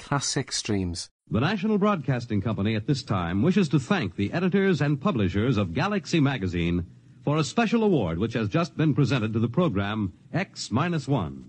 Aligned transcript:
Classic 0.00 0.50
streams. 0.50 1.10
The 1.30 1.40
National 1.40 1.78
Broadcasting 1.78 2.40
Company 2.40 2.74
at 2.74 2.86
this 2.86 3.02
time 3.02 3.42
wishes 3.42 3.68
to 3.68 3.78
thank 3.78 4.16
the 4.16 4.32
editors 4.32 4.80
and 4.80 5.00
publishers 5.00 5.56
of 5.58 5.74
Galaxy 5.74 6.18
Magazine 6.18 6.86
for 7.22 7.36
a 7.36 7.44
special 7.44 7.84
award 7.84 8.18
which 8.18 8.32
has 8.32 8.48
just 8.48 8.76
been 8.76 8.94
presented 8.94 9.34
to 9.34 9.38
the 9.38 9.48
program 9.48 10.14
X-1. 10.32 11.44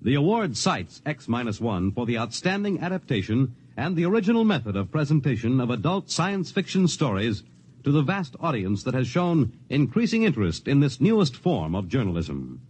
The 0.00 0.14
award 0.14 0.56
cites 0.56 1.02
X-1 1.04 1.94
for 1.94 2.06
the 2.06 2.16
outstanding 2.16 2.80
adaptation 2.80 3.56
and 3.76 3.96
the 3.96 4.06
original 4.06 4.44
method 4.44 4.76
of 4.76 4.92
presentation 4.92 5.60
of 5.60 5.68
adult 5.68 6.08
science 6.08 6.52
fiction 6.52 6.86
stories 6.86 7.42
to 7.82 7.90
the 7.90 8.02
vast 8.02 8.36
audience 8.40 8.84
that 8.84 8.94
has 8.94 9.08
shown 9.08 9.52
increasing 9.68 10.22
interest 10.22 10.68
in 10.68 10.80
this 10.80 11.00
newest 11.00 11.36
form 11.36 11.74
of 11.74 11.88
journalism. 11.88 12.60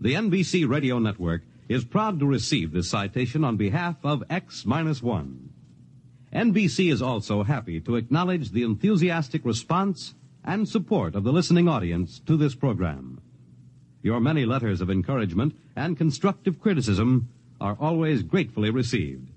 The 0.00 0.14
NBC 0.14 0.68
Radio 0.68 0.98
Network 0.98 1.42
is 1.68 1.84
proud 1.84 2.20
to 2.20 2.26
receive 2.26 2.72
this 2.72 2.90
citation 2.90 3.44
on 3.44 3.56
behalf 3.56 3.96
of 4.04 4.22
X-1. 4.30 5.48
NBC 6.32 6.92
is 6.92 7.02
also 7.02 7.42
happy 7.42 7.80
to 7.80 7.96
acknowledge 7.96 8.50
the 8.50 8.62
enthusiastic 8.62 9.44
response 9.44 10.14
and 10.44 10.68
support 10.68 11.14
of 11.14 11.24
the 11.24 11.32
listening 11.32 11.68
audience 11.68 12.20
to 12.20 12.36
this 12.36 12.54
program. 12.54 13.20
Your 14.02 14.20
many 14.20 14.44
letters 14.44 14.80
of 14.80 14.90
encouragement 14.90 15.56
and 15.74 15.96
constructive 15.96 16.60
criticism 16.60 17.28
are 17.60 17.76
always 17.80 18.22
gratefully 18.22 18.70
received. 18.70 19.30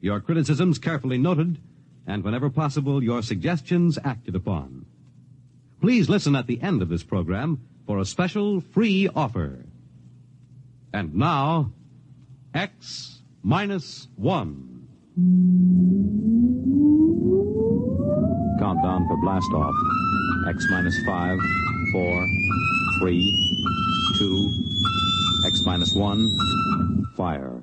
Your 0.00 0.20
criticisms 0.20 0.78
carefully 0.78 1.18
noted, 1.18 1.58
and 2.06 2.22
whenever 2.22 2.50
possible, 2.50 3.02
your 3.02 3.22
suggestions 3.22 3.98
acted 4.04 4.36
upon. 4.36 4.86
Please 5.80 6.08
listen 6.08 6.36
at 6.36 6.46
the 6.46 6.60
end 6.62 6.82
of 6.82 6.88
this 6.88 7.02
program 7.02 7.60
for 7.86 7.98
a 7.98 8.04
special 8.04 8.60
free 8.60 9.08
offer. 9.14 9.64
And 10.94 11.14
now, 11.14 11.72
X 12.54 13.22
minus 13.42 14.08
one. 14.16 14.88
Countdown 18.58 19.06
for 19.08 19.16
blast 19.22 19.50
off. 19.54 19.74
X 20.48 20.66
minus 20.70 20.96
five, 21.06 21.38
four, 21.92 22.26
three, 22.98 23.24
two, 24.18 24.52
X 25.46 25.62
minus 25.64 25.94
one, 25.94 26.28
fire. 27.16 27.62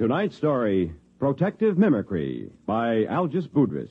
Tonight's 0.00 0.34
story, 0.34 0.94
Protective 1.18 1.76
Mimicry 1.76 2.48
by 2.64 3.04
Algis 3.04 3.46
Budrys. 3.46 3.90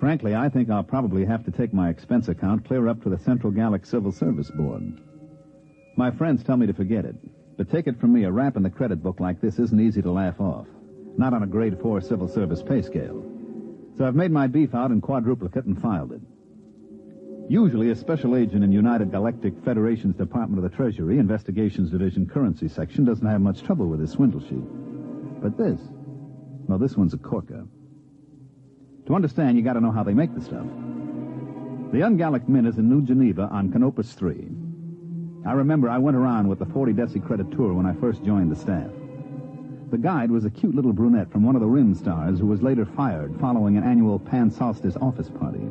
Frankly, 0.00 0.34
I 0.34 0.48
think 0.48 0.70
I'll 0.70 0.82
probably 0.82 1.26
have 1.26 1.44
to 1.44 1.50
take 1.50 1.74
my 1.74 1.90
expense 1.90 2.28
account 2.28 2.64
clear 2.64 2.88
up 2.88 3.02
to 3.02 3.10
the 3.10 3.18
Central 3.18 3.52
Gallic 3.52 3.84
Civil 3.84 4.12
Service 4.12 4.50
Board. 4.52 4.98
My 5.98 6.10
friends 6.10 6.42
tell 6.42 6.56
me 6.56 6.66
to 6.66 6.72
forget 6.72 7.04
it, 7.04 7.16
but 7.56 7.70
take 7.70 7.86
it 7.86 8.00
from 8.00 8.12
me, 8.12 8.24
a 8.24 8.32
rap 8.32 8.56
in 8.56 8.62
the 8.62 8.70
credit 8.70 9.02
book 9.02 9.20
like 9.20 9.40
this 9.40 9.58
isn't 9.58 9.80
easy 9.80 10.02
to 10.02 10.10
laugh 10.10 10.40
off. 10.40 10.66
Not 11.16 11.32
on 11.32 11.42
a 11.42 11.46
grade 11.46 11.78
four 11.80 12.00
civil 12.00 12.28
service 12.28 12.62
pay 12.62 12.82
scale. 12.82 13.24
So 13.96 14.04
I've 14.04 14.16
made 14.16 14.32
my 14.32 14.48
beef 14.48 14.74
out 14.74 14.90
in 14.90 15.00
quadruplicate 15.00 15.64
and 15.64 15.80
filed 15.80 16.12
it. 16.12 16.20
Usually, 17.48 17.90
a 17.90 17.96
special 17.96 18.36
agent 18.36 18.64
in 18.64 18.72
United 18.72 19.10
Galactic 19.10 19.52
Federation's 19.64 20.16
Department 20.16 20.64
of 20.64 20.68
the 20.68 20.74
Treasury, 20.74 21.18
Investigations 21.18 21.90
Division 21.90 22.26
Currency 22.26 22.68
Section, 22.68 23.04
doesn't 23.04 23.26
have 23.26 23.40
much 23.40 23.62
trouble 23.62 23.86
with 23.86 24.00
his 24.00 24.10
swindle 24.10 24.40
sheet. 24.40 24.64
But 25.42 25.58
this, 25.58 25.78
well, 26.66 26.78
this 26.78 26.96
one's 26.96 27.12
a 27.12 27.18
corker. 27.18 27.66
To 29.06 29.14
understand, 29.14 29.58
you 29.58 29.62
gotta 29.62 29.80
know 29.80 29.92
how 29.92 30.02
they 30.02 30.14
make 30.14 30.34
the 30.34 30.40
stuff. 30.40 30.66
The 31.92 32.00
Ungallic 32.00 32.48
Mint 32.48 32.66
is 32.66 32.78
in 32.78 32.88
New 32.88 33.02
Geneva 33.02 33.42
on 33.52 33.70
Canopus 33.70 34.14
3. 34.14 34.48
I 35.46 35.52
remember 35.52 35.90
I 35.90 35.98
went 35.98 36.16
around 36.16 36.48
with 36.48 36.58
the 36.58 36.66
40 36.66 36.94
Deci 36.94 37.24
credit 37.24 37.50
tour 37.50 37.74
when 37.74 37.84
I 37.84 37.92
first 37.94 38.24
joined 38.24 38.50
the 38.50 38.56
staff. 38.56 38.90
The 39.90 39.98
guide 39.98 40.30
was 40.30 40.46
a 40.46 40.50
cute 40.50 40.74
little 40.74 40.92
brunette 40.92 41.30
from 41.30 41.42
one 41.42 41.54
of 41.54 41.60
the 41.60 41.68
Rim 41.68 41.94
stars 41.94 42.40
who 42.40 42.46
was 42.46 42.62
later 42.62 42.86
fired 42.86 43.38
following 43.38 43.76
an 43.76 43.84
annual 43.84 44.18
Pan 44.18 44.50
Solstice 44.50 44.96
office 44.96 45.28
party. 45.28 45.70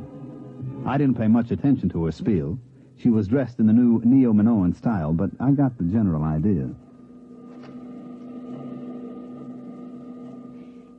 I 0.86 0.98
didn't 0.98 1.18
pay 1.18 1.28
much 1.28 1.50
attention 1.50 1.90
to 1.90 2.06
her 2.06 2.12
spiel. 2.12 2.60
She 2.98 3.10
was 3.10 3.28
dressed 3.28 3.60
in 3.60 3.66
the 3.66 3.74
new 3.74 4.00
Neo-Minoan 4.06 4.74
style, 4.74 5.12
but 5.12 5.32
I 5.40 5.52
got 5.52 5.78
the 5.78 5.86
general 5.86 6.24
idea. 6.24 6.70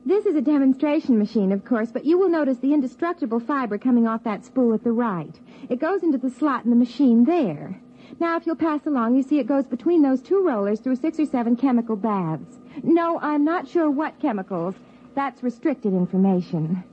This 0.05 0.25
is 0.25 0.35
a 0.35 0.41
demonstration 0.41 1.17
machine, 1.17 1.51
of 1.51 1.65
course, 1.65 1.91
but 1.91 2.05
you 2.05 2.19
will 2.19 2.29
notice 2.29 2.57
the 2.57 2.73
indestructible 2.73 3.39
fiber 3.39 3.77
coming 3.77 4.05
off 4.05 4.23
that 4.23 4.45
spool 4.45 4.73
at 4.73 4.83
the 4.83 4.91
right. 4.91 5.39
It 5.69 5.79
goes 5.79 6.03
into 6.03 6.17
the 6.17 6.29
slot 6.29 6.65
in 6.65 6.69
the 6.69 6.75
machine 6.75 7.23
there. 7.23 7.79
Now, 8.19 8.37
if 8.37 8.45
you'll 8.45 8.55
pass 8.55 8.85
along, 8.85 9.15
you 9.15 9.23
see 9.23 9.39
it 9.39 9.47
goes 9.47 9.65
between 9.65 10.01
those 10.01 10.21
two 10.21 10.45
rollers 10.45 10.79
through 10.79 10.95
six 10.97 11.19
or 11.19 11.25
seven 11.25 11.55
chemical 11.55 11.95
baths. 11.95 12.59
No, 12.83 13.19
I'm 13.19 13.43
not 13.43 13.67
sure 13.67 13.89
what 13.89 14.19
chemicals. 14.19 14.75
That's 15.15 15.43
restricted 15.43 15.93
information. 15.93 16.83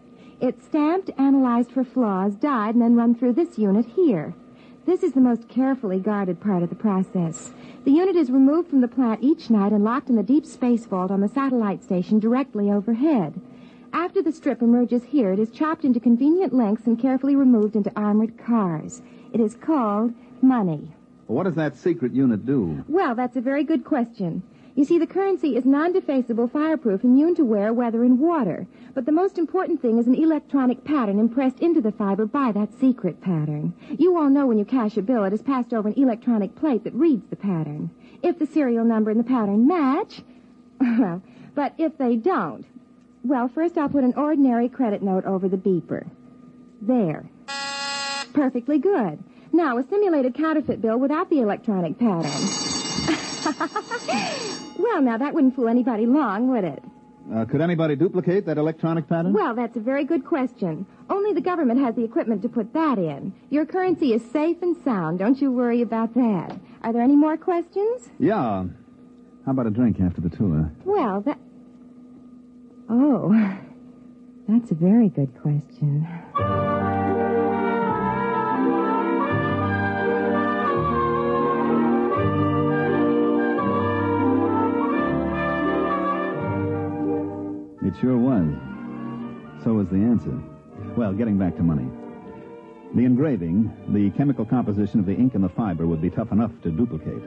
It's 0.40 0.64
stamped, 0.64 1.10
analyzed 1.18 1.72
for 1.72 1.84
flaws, 1.84 2.34
dyed, 2.34 2.74
and 2.74 2.82
then 2.82 2.96
run 2.96 3.14
through 3.14 3.34
this 3.34 3.58
unit 3.58 3.86
here. 3.86 4.34
This 4.84 5.04
is 5.04 5.12
the 5.12 5.20
most 5.20 5.48
carefully 5.48 6.00
guarded 6.00 6.40
part 6.40 6.64
of 6.64 6.68
the 6.68 6.74
process. 6.74 7.52
The 7.84 7.92
unit 7.92 8.16
is 8.16 8.30
removed 8.30 8.68
from 8.68 8.80
the 8.80 8.88
plant 8.88 9.22
each 9.22 9.50
night 9.50 9.70
and 9.70 9.84
locked 9.84 10.08
in 10.08 10.16
the 10.16 10.24
deep 10.24 10.44
space 10.44 10.86
vault 10.86 11.12
on 11.12 11.20
the 11.20 11.28
satellite 11.28 11.84
station 11.84 12.18
directly 12.18 12.70
overhead. 12.70 13.40
After 13.92 14.22
the 14.22 14.32
strip 14.32 14.62
emerges 14.62 15.04
here, 15.04 15.32
it 15.32 15.38
is 15.38 15.50
chopped 15.50 15.84
into 15.84 16.00
convenient 16.00 16.52
lengths 16.52 16.86
and 16.86 16.98
carefully 16.98 17.36
removed 17.36 17.76
into 17.76 17.92
armored 17.94 18.36
cars. 18.38 19.02
It 19.32 19.40
is 19.40 19.54
called 19.54 20.14
money. 20.40 20.90
What 21.32 21.44
does 21.44 21.54
that 21.54 21.78
secret 21.78 22.12
unit 22.12 22.44
do? 22.44 22.84
Well, 22.88 23.14
that's 23.14 23.38
a 23.38 23.40
very 23.40 23.64
good 23.64 23.86
question. 23.86 24.42
You 24.74 24.84
see, 24.84 24.98
the 24.98 25.06
currency 25.06 25.56
is 25.56 25.64
non-defaceable, 25.64 26.48
fireproof, 26.48 27.04
immune 27.04 27.34
to 27.36 27.44
wear, 27.44 27.72
weather, 27.72 28.04
and 28.04 28.18
water. 28.18 28.66
But 28.94 29.06
the 29.06 29.12
most 29.12 29.38
important 29.38 29.80
thing 29.80 29.96
is 29.96 30.06
an 30.06 30.14
electronic 30.14 30.84
pattern 30.84 31.18
impressed 31.18 31.60
into 31.60 31.80
the 31.80 31.92
fiber 31.92 32.26
by 32.26 32.52
that 32.52 32.78
secret 32.78 33.22
pattern. 33.22 33.72
You 33.98 34.18
all 34.18 34.28
know 34.28 34.46
when 34.46 34.58
you 34.58 34.66
cash 34.66 34.98
a 34.98 35.02
bill, 35.02 35.24
it 35.24 35.32
is 35.32 35.40
passed 35.40 35.72
over 35.72 35.88
an 35.88 35.94
electronic 35.94 36.54
plate 36.54 36.84
that 36.84 36.94
reads 36.94 37.26
the 37.30 37.36
pattern. 37.36 37.90
If 38.22 38.38
the 38.38 38.46
serial 38.46 38.84
number 38.84 39.10
and 39.10 39.18
the 39.18 39.24
pattern 39.24 39.66
match, 39.66 40.22
well, 40.80 41.22
but 41.54 41.72
if 41.78 41.96
they 41.96 42.16
don't, 42.16 42.66
well, 43.24 43.48
first 43.48 43.78
I'll 43.78 43.88
put 43.88 44.04
an 44.04 44.14
ordinary 44.18 44.68
credit 44.68 45.02
note 45.02 45.24
over 45.24 45.48
the 45.48 45.56
beeper. 45.56 46.06
There. 46.82 47.24
Perfectly 48.34 48.78
good. 48.78 49.22
Now, 49.52 49.78
a 49.78 49.86
simulated 49.86 50.34
counterfeit 50.34 50.80
bill 50.80 50.98
without 50.98 51.28
the 51.28 51.40
electronic 51.40 51.98
pattern. 51.98 52.22
well, 54.78 55.02
now, 55.02 55.18
that 55.18 55.34
wouldn't 55.34 55.54
fool 55.54 55.68
anybody 55.68 56.06
long, 56.06 56.50
would 56.50 56.64
it? 56.64 56.82
Uh, 57.32 57.44
could 57.44 57.60
anybody 57.60 57.94
duplicate 57.94 58.46
that 58.46 58.58
electronic 58.58 59.08
pattern? 59.08 59.32
Well, 59.32 59.54
that's 59.54 59.76
a 59.76 59.80
very 59.80 60.04
good 60.04 60.24
question. 60.24 60.86
Only 61.08 61.34
the 61.34 61.40
government 61.40 61.80
has 61.80 61.94
the 61.94 62.02
equipment 62.02 62.42
to 62.42 62.48
put 62.48 62.72
that 62.72 62.98
in. 62.98 63.32
Your 63.50 63.64
currency 63.64 64.12
is 64.12 64.22
safe 64.32 64.56
and 64.62 64.76
sound. 64.84 65.18
Don't 65.18 65.40
you 65.40 65.52
worry 65.52 65.82
about 65.82 66.14
that. 66.14 66.58
Are 66.82 66.92
there 66.92 67.02
any 67.02 67.16
more 67.16 67.36
questions? 67.36 68.08
Yeah. 68.18 68.64
How 69.44 69.52
about 69.52 69.66
a 69.66 69.70
drink 69.70 70.00
after 70.00 70.20
the 70.20 70.30
tour? 70.30 70.70
Well, 70.84 71.20
that. 71.22 71.38
Oh, 72.88 73.32
that's 74.48 74.70
a 74.70 74.74
very 74.74 75.08
good 75.08 75.32
question. 75.40 76.06
It 87.92 88.00
sure 88.00 88.16
was. 88.16 88.48
So 89.62 89.74
was 89.74 89.88
the 89.88 89.96
answer. 89.96 90.40
Well, 90.96 91.12
getting 91.12 91.36
back 91.36 91.56
to 91.56 91.62
money. 91.62 91.90
The 92.94 93.04
engraving, 93.04 93.70
the 93.88 94.08
chemical 94.16 94.46
composition 94.46 94.98
of 94.98 95.04
the 95.04 95.14
ink 95.14 95.34
and 95.34 95.44
the 95.44 95.50
fiber 95.50 95.86
would 95.86 96.00
be 96.00 96.08
tough 96.08 96.32
enough 96.32 96.52
to 96.62 96.70
duplicate. 96.70 97.22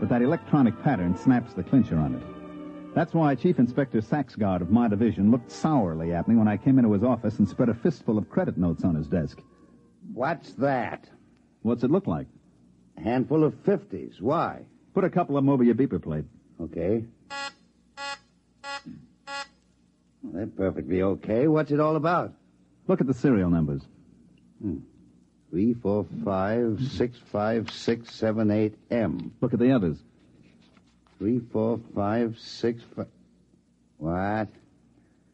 But 0.00 0.08
that 0.08 0.22
electronic 0.22 0.82
pattern 0.82 1.14
snaps 1.14 1.52
the 1.52 1.62
clincher 1.62 1.98
on 1.98 2.14
it. 2.14 2.94
That's 2.94 3.12
why 3.12 3.34
Chief 3.34 3.58
Inspector 3.58 4.00
Saxgard 4.00 4.62
of 4.62 4.70
my 4.70 4.88
division 4.88 5.30
looked 5.30 5.52
sourly 5.52 6.14
at 6.14 6.26
me 6.26 6.36
when 6.36 6.48
I 6.48 6.56
came 6.56 6.78
into 6.78 6.92
his 6.94 7.04
office 7.04 7.38
and 7.38 7.46
spread 7.46 7.68
a 7.68 7.74
fistful 7.74 8.16
of 8.16 8.30
credit 8.30 8.56
notes 8.56 8.84
on 8.84 8.94
his 8.94 9.08
desk. 9.08 9.38
What's 10.14 10.52
that? 10.54 11.06
What's 11.60 11.84
it 11.84 11.90
look 11.90 12.06
like? 12.06 12.28
A 12.96 13.02
handful 13.02 13.44
of 13.44 13.54
fifties. 13.66 14.22
Why? 14.22 14.62
Put 14.94 15.04
a 15.04 15.10
couple 15.10 15.36
of 15.36 15.44
them 15.44 15.50
over 15.50 15.64
your 15.64 15.74
beeper 15.74 16.02
plate. 16.02 16.24
Okay. 16.62 17.04
Well, 20.28 20.46
they're 20.46 20.46
perfectly 20.46 21.02
okay. 21.02 21.48
What's 21.48 21.70
it 21.70 21.80
all 21.80 21.96
about? 21.96 22.32
Look 22.86 23.00
at 23.00 23.06
the 23.06 23.14
serial 23.14 23.50
numbers. 23.50 23.82
Hmm. 24.62 24.78
Three, 25.50 25.74
four, 25.74 26.04
five, 26.24 26.80
six, 26.92 27.18
five, 27.32 27.70
six, 27.70 28.14
seven, 28.14 28.50
eight, 28.50 28.74
M. 28.90 29.32
Look 29.40 29.54
at 29.54 29.58
the 29.58 29.72
others. 29.72 29.96
Three, 31.18 31.40
four, 31.52 31.80
five, 31.94 32.38
six, 32.38 32.82
five. 32.94 33.06
What? 33.96 34.48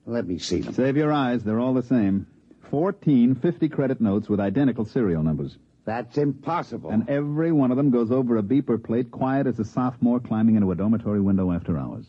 Let 0.06 0.26
me 0.26 0.38
see 0.38 0.60
them. 0.60 0.74
Save 0.74 0.96
your 0.96 1.12
eyes. 1.12 1.42
They're 1.42 1.60
all 1.60 1.74
the 1.74 1.82
same. 1.82 2.26
Fourteen 2.70 3.34
50 3.34 3.68
credit 3.68 4.00
notes 4.00 4.28
with 4.28 4.40
identical 4.40 4.84
serial 4.84 5.22
numbers. 5.22 5.56
That's 5.84 6.16
impossible. 6.16 6.90
And 6.90 7.08
every 7.10 7.52
one 7.52 7.70
of 7.70 7.76
them 7.76 7.90
goes 7.90 8.10
over 8.10 8.38
a 8.38 8.42
beeper 8.42 8.82
plate 8.82 9.10
quiet 9.10 9.46
as 9.46 9.58
a 9.58 9.64
sophomore 9.64 10.20
climbing 10.20 10.56
into 10.56 10.70
a 10.70 10.74
dormitory 10.74 11.20
window 11.20 11.52
after 11.52 11.76
hours. 11.76 12.06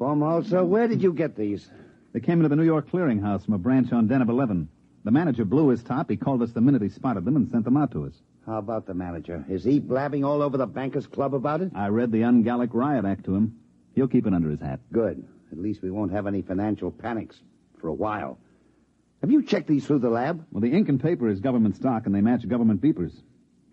Baumholzer, 0.00 0.66
where 0.66 0.88
did 0.88 1.02
you 1.02 1.12
get 1.12 1.36
these? 1.36 1.68
They 2.14 2.20
came 2.20 2.38
into 2.38 2.48
the 2.48 2.56
New 2.56 2.64
York 2.64 2.90
clearinghouse 2.90 3.44
from 3.44 3.52
a 3.52 3.58
branch 3.58 3.92
on 3.92 4.08
Deneb 4.08 4.30
11. 4.30 4.66
The 5.04 5.10
manager 5.10 5.44
blew 5.44 5.68
his 5.68 5.82
top. 5.82 6.08
He 6.08 6.16
called 6.16 6.40
us 6.40 6.52
the 6.52 6.62
minute 6.62 6.80
he 6.80 6.88
spotted 6.88 7.26
them 7.26 7.36
and 7.36 7.50
sent 7.50 7.66
them 7.66 7.76
out 7.76 7.92
to 7.92 8.06
us. 8.06 8.14
How 8.46 8.56
about 8.56 8.86
the 8.86 8.94
manager? 8.94 9.44
Is 9.50 9.62
he 9.62 9.78
blabbing 9.78 10.24
all 10.24 10.40
over 10.40 10.56
the 10.56 10.66
Bankers 10.66 11.06
Club 11.06 11.34
about 11.34 11.60
it? 11.60 11.72
I 11.74 11.88
read 11.88 12.12
the 12.12 12.24
Un-Gallic 12.24 12.70
Riot 12.72 13.04
Act 13.04 13.26
to 13.26 13.34
him. 13.36 13.58
He'll 13.94 14.08
keep 14.08 14.26
it 14.26 14.32
under 14.32 14.48
his 14.48 14.60
hat. 14.60 14.80
Good. 14.90 15.22
At 15.52 15.58
least 15.58 15.82
we 15.82 15.90
won't 15.90 16.12
have 16.12 16.26
any 16.26 16.40
financial 16.40 16.90
panics 16.90 17.38
for 17.78 17.88
a 17.88 17.94
while. 17.94 18.38
Have 19.20 19.30
you 19.30 19.42
checked 19.42 19.68
these 19.68 19.86
through 19.86 19.98
the 19.98 20.08
lab? 20.08 20.46
Well, 20.50 20.62
the 20.62 20.72
ink 20.72 20.88
and 20.88 20.98
paper 21.00 21.28
is 21.28 21.40
government 21.40 21.76
stock, 21.76 22.06
and 22.06 22.14
they 22.14 22.22
match 22.22 22.48
government 22.48 22.80
beepers. 22.80 23.12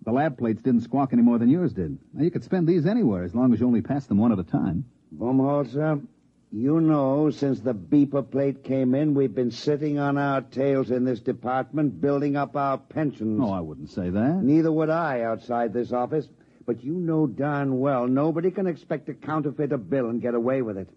The 0.04 0.12
lab 0.12 0.38
plates 0.38 0.62
didn't 0.62 0.82
squawk 0.82 1.14
any 1.14 1.22
more 1.22 1.38
than 1.38 1.50
yours 1.50 1.72
did. 1.72 1.98
Now, 2.14 2.26
you 2.26 2.32
could 2.32 2.44
spend 2.44 2.68
these 2.68 2.86
anywhere 2.86 3.24
as 3.24 3.34
long 3.34 3.54
as 3.54 3.62
you 3.62 3.66
only 3.66 3.82
pass 3.82 4.08
them 4.08 4.18
one 4.18 4.34
at 4.34 4.40
a 4.40 4.44
time. 4.44 4.84
Baumholzer, 5.16 6.06
you 6.52 6.80
know, 6.80 7.30
since 7.30 7.60
the 7.60 7.74
beeper 7.74 8.30
plate 8.30 8.64
came 8.64 8.96
in, 8.96 9.14
we've 9.14 9.36
been 9.36 9.52
sitting 9.52 10.00
on 10.00 10.18
our 10.18 10.42
tails 10.42 10.92
in 10.92 11.04
this 11.04 11.20
department, 11.20 12.00
building 12.00 12.38
up 12.38 12.56
our 12.56 12.78
pensions. 12.78 13.40
Oh, 13.44 13.52
I 13.52 13.60
wouldn't 13.60 13.90
say 13.90 14.10
that. 14.10 14.42
Neither 14.42 14.72
would 14.72 14.90
I 14.90 15.22
outside 15.22 15.74
this 15.74 15.92
office. 15.92 16.28
But 16.66 16.84
you 16.84 16.94
know 16.94 17.28
darn 17.28 17.80
well 17.80 18.08
nobody 18.08 18.52
can 18.52 18.68
expect 18.68 19.06
to 19.06 19.14
counterfeit 19.14 19.72
a 19.72 19.78
bill 19.78 20.10
and 20.10 20.22
get 20.22 20.36
away 20.36 20.62
with 20.62 20.78
it. 20.78 20.90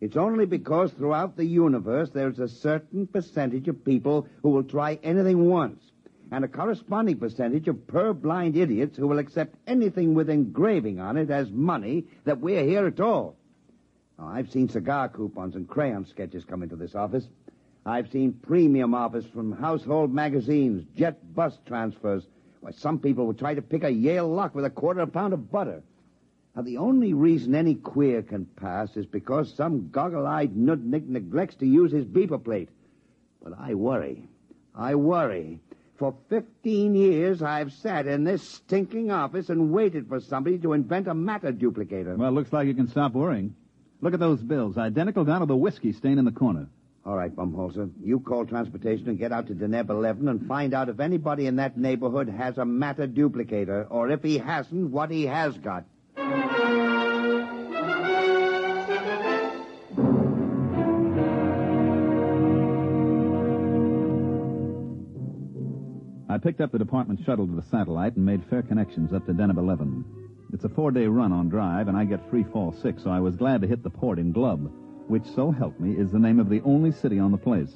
It's 0.00 0.16
only 0.16 0.46
because 0.46 0.92
throughout 0.92 1.36
the 1.36 1.44
universe 1.44 2.10
there's 2.10 2.38
a 2.38 2.48
certain 2.48 3.08
percentage 3.08 3.66
of 3.66 3.84
people 3.84 4.28
who 4.42 4.50
will 4.50 4.62
try 4.62 5.00
anything 5.02 5.48
once, 5.48 5.82
and 6.30 6.44
a 6.44 6.48
corresponding 6.48 7.18
percentage 7.18 7.66
of 7.66 7.76
purblind 7.88 8.56
idiots 8.56 8.96
who 8.96 9.08
will 9.08 9.18
accept 9.18 9.56
anything 9.66 10.14
with 10.14 10.30
engraving 10.30 11.00
on 11.00 11.16
it 11.16 11.30
as 11.30 11.50
money 11.50 12.04
that 12.24 12.40
we're 12.40 12.64
here 12.64 12.86
at 12.86 13.00
all. 13.00 13.36
Now, 14.18 14.28
I've 14.28 14.50
seen 14.50 14.68
cigar 14.68 15.08
coupons 15.08 15.56
and 15.56 15.68
crayon 15.68 16.06
sketches 16.06 16.44
come 16.44 16.62
into 16.62 16.76
this 16.76 16.94
office. 16.94 17.28
I've 17.84 18.10
seen 18.10 18.32
premium 18.32 18.94
offers 18.94 19.26
from 19.26 19.52
household 19.52 20.12
magazines, 20.12 20.84
jet 20.96 21.34
bus 21.34 21.58
transfers. 21.66 22.24
Why, 22.60 22.70
some 22.72 22.98
people 22.98 23.26
would 23.26 23.38
try 23.38 23.54
to 23.54 23.62
pick 23.62 23.84
a 23.84 23.90
Yale 23.90 24.28
lock 24.28 24.54
with 24.54 24.64
a 24.64 24.70
quarter 24.70 25.00
of 25.00 25.10
a 25.10 25.12
pound 25.12 25.34
of 25.34 25.50
butter. 25.50 25.82
Now, 26.54 26.62
the 26.62 26.78
only 26.78 27.12
reason 27.12 27.54
any 27.54 27.74
queer 27.74 28.22
can 28.22 28.46
pass 28.46 28.96
is 28.96 29.04
because 29.04 29.54
some 29.54 29.90
goggle-eyed 29.90 30.54
nudnik 30.56 31.06
neglects 31.06 31.56
to 31.56 31.66
use 31.66 31.92
his 31.92 32.06
beeper 32.06 32.42
plate. 32.42 32.70
But 33.42 33.52
I 33.58 33.74
worry. 33.74 34.26
I 34.74 34.94
worry. 34.94 35.60
For 35.96 36.14
15 36.30 36.94
years, 36.94 37.42
I've 37.42 37.72
sat 37.72 38.06
in 38.06 38.24
this 38.24 38.42
stinking 38.42 39.10
office 39.10 39.50
and 39.50 39.70
waited 39.70 40.08
for 40.08 40.20
somebody 40.20 40.58
to 40.58 40.72
invent 40.72 41.08
a 41.08 41.14
matter 41.14 41.52
duplicator. 41.52 42.16
Well, 42.16 42.32
looks 42.32 42.52
like 42.52 42.66
you 42.66 42.74
can 42.74 42.88
stop 42.88 43.12
worrying. 43.12 43.54
Look 44.00 44.14
at 44.14 44.20
those 44.20 44.42
bills, 44.42 44.76
identical 44.76 45.24
down 45.24 45.40
to 45.40 45.46
the 45.46 45.56
whiskey 45.56 45.92
stain 45.92 46.18
in 46.18 46.24
the 46.24 46.32
corner. 46.32 46.68
All 47.04 47.16
right, 47.16 47.34
Baumholzer. 47.34 47.90
You 48.02 48.20
call 48.20 48.44
transportation 48.44 49.08
and 49.08 49.18
get 49.18 49.32
out 49.32 49.46
to 49.46 49.54
Deneb 49.54 49.88
11 49.90 50.28
and 50.28 50.46
find 50.46 50.74
out 50.74 50.88
if 50.88 51.00
anybody 51.00 51.46
in 51.46 51.56
that 51.56 51.78
neighborhood 51.78 52.28
has 52.28 52.58
a 52.58 52.64
matter 52.64 53.06
duplicator, 53.06 53.86
or 53.88 54.10
if 54.10 54.22
he 54.22 54.38
hasn't, 54.38 54.90
what 54.90 55.10
he 55.10 55.26
has 55.26 55.56
got. 55.58 55.84
I 66.28 66.38
picked 66.38 66.60
up 66.60 66.72
the 66.72 66.78
department 66.78 67.20
shuttle 67.24 67.46
to 67.46 67.54
the 67.54 67.62
satellite 67.70 68.16
and 68.16 68.26
made 68.26 68.44
fair 68.50 68.62
connections 68.62 69.12
up 69.12 69.24
to 69.26 69.32
Deneb 69.32 69.56
11. 69.56 70.04
It's 70.52 70.64
a 70.64 70.68
four-day 70.68 71.06
run 71.06 71.32
on 71.32 71.48
drive, 71.48 71.88
and 71.88 71.96
I 71.96 72.04
get 72.04 72.30
free 72.30 72.44
fall 72.44 72.72
sick, 72.72 73.00
so 73.00 73.10
I 73.10 73.20
was 73.20 73.36
glad 73.36 73.60
to 73.62 73.66
hit 73.66 73.82
the 73.82 73.90
port 73.90 74.18
in 74.18 74.32
Glub, 74.32 74.70
which, 75.08 75.26
so 75.26 75.50
help 75.50 75.78
me, 75.80 75.92
is 75.92 76.12
the 76.12 76.18
name 76.18 76.38
of 76.38 76.48
the 76.48 76.62
only 76.62 76.92
city 76.92 77.18
on 77.18 77.32
the 77.32 77.36
place. 77.36 77.72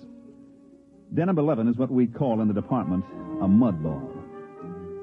Deneb 1.12 1.38
11 1.38 1.66
is 1.66 1.76
what 1.76 1.90
we 1.90 2.06
call 2.06 2.40
in 2.40 2.48
the 2.48 2.54
department 2.54 3.04
a 3.42 3.48
mud 3.48 3.82
ball. 3.82 4.12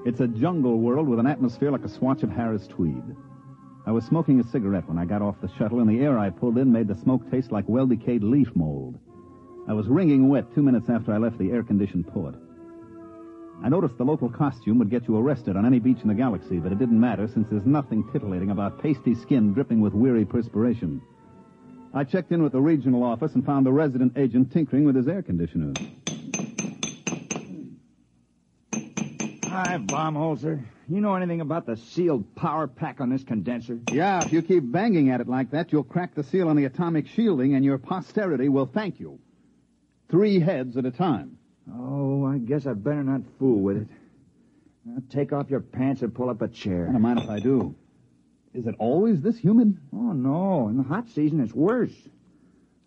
It's 0.05 0.21
a 0.21 0.27
jungle 0.27 0.79
world 0.79 1.09
with 1.09 1.19
an 1.19 1.27
atmosphere 1.27 1.69
like 1.69 1.83
a 1.83 1.89
swatch 1.89 2.24
of 2.24 2.29
Harris 2.29 2.67
tweed. 2.67 3.03
I 3.86 3.91
was 3.91 4.05
smoking 4.05 4.39
a 4.39 4.43
cigarette 4.43 4.88
when 4.88 4.97
I 4.97 5.05
got 5.05 5.21
off 5.21 5.41
the 5.41 5.51
shuttle, 5.57 5.81
and 5.81 5.89
the 5.89 6.00
air 6.00 6.17
I 6.17 6.29
pulled 6.29 6.57
in 6.57 6.71
made 6.71 6.88
the 6.88 6.95
smoke 6.95 7.29
taste 7.29 7.51
like 7.51 7.65
well-decayed 7.67 8.24
leaf 8.24 8.50
mold. 8.55 8.97
I 9.67 9.74
was 9.74 9.88
wringing 9.88 10.29
wet 10.29 10.53
two 10.55 10.63
minutes 10.63 10.89
after 10.89 11.13
I 11.13 11.17
left 11.17 11.38
the 11.38 11.51
air-conditioned 11.51 12.07
port. 12.07 12.36
I 13.63 13.69
noticed 13.69 13.97
the 13.97 14.05
local 14.05 14.29
costume 14.29 14.77
would 14.79 14.89
get 14.89 15.07
you 15.07 15.17
arrested 15.17 15.57
on 15.57 15.65
any 15.65 15.79
beach 15.79 15.97
in 16.01 16.07
the 16.07 16.13
galaxy, 16.13 16.59
but 16.59 16.71
it 16.71 16.77
didn't 16.77 16.99
matter 16.99 17.27
since 17.27 17.47
there's 17.49 17.65
nothing 17.65 18.07
titillating 18.11 18.51
about 18.51 18.81
pasty 18.81 19.15
skin 19.15 19.53
dripping 19.53 19.81
with 19.81 19.93
weary 19.93 20.25
perspiration. 20.25 21.01
I 21.93 22.03
checked 22.03 22.31
in 22.31 22.43
with 22.43 22.51
the 22.51 22.61
regional 22.61 23.03
office 23.03 23.33
and 23.33 23.45
found 23.45 23.65
the 23.65 23.71
resident 23.71 24.17
agent 24.17 24.51
tinkering 24.51 24.85
with 24.85 24.95
his 24.95 25.07
air 25.07 25.23
conditioner. 25.23 25.73
Hi, 29.45 29.79
Baumholzer. 29.79 30.63
You 30.87 31.01
know 31.01 31.15
anything 31.15 31.41
about 31.41 31.65
the 31.65 31.75
sealed 31.75 32.35
power 32.35 32.67
pack 32.67 33.01
on 33.01 33.09
this 33.09 33.23
condenser? 33.23 33.79
Yeah, 33.91 34.23
if 34.23 34.31
you 34.31 34.43
keep 34.43 34.71
banging 34.71 35.09
at 35.09 35.19
it 35.19 35.27
like 35.27 35.49
that, 35.51 35.71
you'll 35.71 35.83
crack 35.83 36.13
the 36.13 36.23
seal 36.23 36.47
on 36.47 36.55
the 36.55 36.65
atomic 36.65 37.07
shielding, 37.07 37.55
and 37.55 37.65
your 37.65 37.79
posterity 37.79 38.49
will 38.49 38.67
thank 38.67 38.99
you. 38.99 39.19
Three 40.09 40.39
heads 40.39 40.77
at 40.77 40.85
a 40.85 40.91
time. 40.91 41.39
Oh, 41.74 42.25
I 42.25 42.38
guess 42.38 42.65
I 42.65 42.74
better 42.74 43.03
not 43.03 43.21
fool 43.39 43.59
with 43.59 43.77
it. 43.77 43.88
Now, 44.86 45.01
take 45.09 45.33
off 45.33 45.50
your 45.50 45.59
pants 45.59 46.01
and 46.01 46.13
pull 46.13 46.29
up 46.29 46.41
a 46.41 46.47
chair. 46.47 46.88
I 46.88 46.93
don't 46.93 47.01
mind 47.01 47.19
if 47.19 47.29
I 47.29 47.39
do. 47.39 47.75
Is 48.53 48.65
it 48.67 48.75
always 48.79 49.21
this 49.21 49.38
humid? 49.38 49.77
Oh, 49.93 50.13
no. 50.13 50.69
In 50.69 50.77
the 50.77 50.83
hot 50.83 51.09
season, 51.09 51.41
it's 51.41 51.53
worse. 51.53 51.93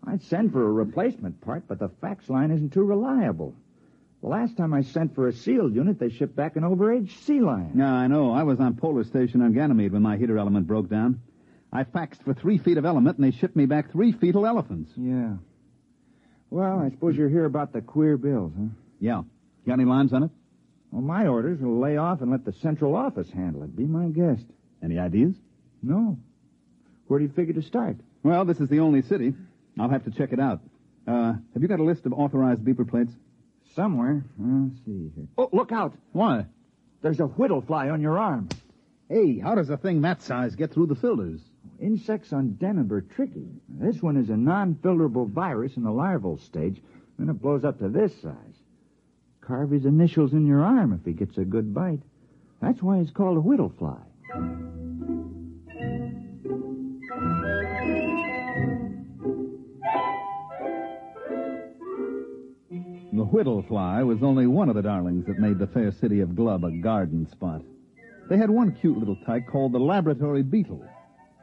I'd 0.06 0.22
send 0.22 0.52
for 0.52 0.66
a 0.66 0.72
replacement 0.72 1.40
part, 1.42 1.64
but 1.68 1.78
the 1.78 1.90
fax 2.00 2.28
line 2.30 2.50
isn't 2.50 2.72
too 2.72 2.82
reliable. 2.82 3.54
The 4.22 4.28
last 4.28 4.56
time 4.56 4.74
I 4.74 4.82
sent 4.82 5.14
for 5.14 5.28
a 5.28 5.32
sealed 5.32 5.74
unit, 5.74 5.98
they 5.98 6.10
shipped 6.10 6.36
back 6.36 6.56
an 6.56 6.62
overaged 6.62 7.12
sea 7.24 7.40
lion. 7.40 7.72
Yeah, 7.76 7.92
I 7.92 8.06
know. 8.06 8.32
I 8.32 8.42
was 8.42 8.60
on 8.60 8.76
Polar 8.76 9.04
Station 9.04 9.42
on 9.42 9.52
Ganymede 9.52 9.92
when 9.92 10.02
my 10.02 10.16
heater 10.16 10.38
element 10.38 10.66
broke 10.66 10.88
down. 10.88 11.20
I 11.72 11.84
faxed 11.84 12.22
for 12.22 12.34
three 12.34 12.58
feet 12.58 12.78
of 12.78 12.84
element, 12.84 13.18
and 13.18 13.24
they 13.24 13.36
shipped 13.36 13.56
me 13.56 13.66
back 13.66 13.92
three 13.92 14.12
fetal 14.12 14.46
elephants. 14.46 14.90
Yeah. 14.96 15.34
Well, 16.50 16.80
I 16.80 16.90
suppose 16.90 17.16
you're 17.16 17.28
here 17.28 17.44
about 17.44 17.72
the 17.72 17.80
queer 17.80 18.16
bills, 18.16 18.52
huh? 18.58 18.66
Yeah. 19.00 19.22
Got 19.66 19.74
any 19.74 19.84
lines 19.84 20.12
on 20.12 20.24
it? 20.24 20.30
Well, 20.90 21.02
my 21.02 21.26
orders 21.26 21.60
will 21.60 21.78
lay 21.78 21.96
off 21.96 22.20
and 22.20 22.30
let 22.30 22.44
the 22.44 22.52
central 22.52 22.96
office 22.96 23.30
handle 23.30 23.62
it. 23.62 23.76
Be 23.76 23.84
my 23.84 24.06
guest. 24.06 24.44
Any 24.82 24.98
ideas? 24.98 25.34
No. 25.82 26.18
Where 27.06 27.20
do 27.20 27.26
you 27.26 27.32
figure 27.32 27.54
to 27.54 27.62
start? 27.62 27.96
Well, 28.22 28.44
this 28.44 28.58
is 28.60 28.68
the 28.68 28.80
only 28.80 29.02
city. 29.02 29.34
I'll 29.78 29.88
have 29.88 30.04
to 30.04 30.10
check 30.10 30.32
it 30.32 30.40
out. 30.40 30.60
Uh, 31.06 31.34
have 31.54 31.62
you 31.62 31.68
got 31.68 31.80
a 31.80 31.84
list 31.84 32.06
of 32.06 32.12
authorized 32.12 32.62
beeper 32.62 32.88
plates? 32.88 33.12
Somewhere. 33.74 34.24
Let's 34.38 34.76
see 34.84 35.10
here. 35.14 35.26
Oh, 35.38 35.48
look 35.52 35.70
out! 35.70 35.94
Why? 36.12 36.46
There's 37.02 37.20
a 37.20 37.26
whittle 37.26 37.62
fly 37.62 37.88
on 37.88 38.00
your 38.00 38.18
arm. 38.18 38.48
Hey, 39.08 39.38
how 39.38 39.54
does 39.54 39.70
a 39.70 39.76
thing 39.76 40.02
that 40.02 40.22
size 40.22 40.54
get 40.56 40.72
through 40.72 40.86
the 40.86 40.94
filters? 40.96 41.40
Insects 41.80 42.32
on 42.34 42.58
Deneb 42.60 42.92
are 42.92 43.00
tricky. 43.00 43.48
This 43.66 44.02
one 44.02 44.18
is 44.18 44.28
a 44.28 44.36
non-filterable 44.36 45.30
virus 45.30 45.76
in 45.76 45.82
the 45.82 45.90
larval 45.90 46.36
stage. 46.36 46.82
Then 47.18 47.30
it 47.30 47.40
blows 47.40 47.64
up 47.64 47.78
to 47.78 47.88
this 47.88 48.12
size. 48.20 48.34
Carve 49.40 49.70
his 49.70 49.86
initials 49.86 50.34
in 50.34 50.46
your 50.46 50.60
arm 50.60 50.92
if 50.92 51.04
he 51.06 51.12
gets 51.12 51.38
a 51.38 51.44
good 51.44 51.72
bite. 51.72 52.02
That's 52.60 52.82
why 52.82 52.98
he's 52.98 53.10
called 53.10 53.38
a 53.38 53.40
whittle 53.40 53.72
fly. 53.78 53.96
The 63.12 63.24
whittle 63.24 63.62
fly 63.62 64.02
was 64.02 64.22
only 64.22 64.46
one 64.46 64.68
of 64.68 64.74
the 64.74 64.82
darlings 64.82 65.26
that 65.26 65.38
made 65.38 65.58
the 65.58 65.66
fair 65.66 65.92
city 65.92 66.20
of 66.20 66.36
Glub 66.36 66.64
a 66.64 66.70
garden 66.70 67.26
spot. 67.26 67.62
They 68.28 68.36
had 68.36 68.50
one 68.50 68.72
cute 68.72 68.98
little 68.98 69.16
tyke 69.26 69.48
called 69.48 69.72
the 69.72 69.80
laboratory 69.80 70.42
beetle, 70.42 70.84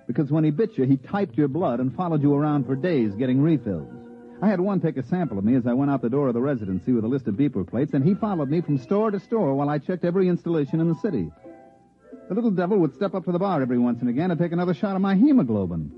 because 0.08 0.32
when 0.32 0.44
he 0.44 0.52
bit 0.52 0.78
you, 0.78 0.86
he 0.86 0.98
typed 0.98 1.38
your 1.38 1.50
blood 1.50 1.80
and 1.80 1.96
followed 1.96 2.24
you 2.24 2.34
around 2.34 2.66
for 2.66 2.76
days 2.76 3.14
getting 3.14 3.42
refills. 3.42 3.94
I 4.42 4.48
had 4.48 4.60
one 4.60 4.80
take 4.80 4.98
a 4.98 5.04
sample 5.04 5.38
of 5.38 5.44
me 5.44 5.56
as 5.56 5.68
I 5.68 5.74
went 5.74 5.92
out 5.92 6.02
the 6.02 6.10
door 6.10 6.28
of 6.28 6.34
the 6.34 6.42
residency 6.42 6.94
with 6.94 7.04
a 7.04 7.08
list 7.08 7.28
of 7.28 7.36
beeper 7.36 7.68
plates, 7.68 7.94
and 7.94 8.04
he 8.04 8.14
followed 8.14 8.50
me 8.50 8.62
from 8.62 8.78
store 8.78 9.12
to 9.12 9.20
store 9.20 9.54
while 9.56 9.70
I 9.70 9.80
checked 9.80 10.06
every 10.06 10.28
installation 10.28 10.80
in 10.80 10.88
the 10.88 10.96
city. 10.96 11.30
The 12.30 12.36
little 12.36 12.52
devil 12.52 12.78
would 12.80 12.94
step 12.96 13.16
up 13.16 13.26
to 13.26 13.32
the 13.32 13.40
bar 13.40 13.62
every 13.62 13.80
once 13.80 14.00
and 14.02 14.10
again 14.10 14.32
and 14.32 14.40
take 14.40 14.52
another 14.52 14.74
shot 14.74 14.96
of 14.96 15.02
my 15.02 15.16
hemoglobin. 15.16 15.92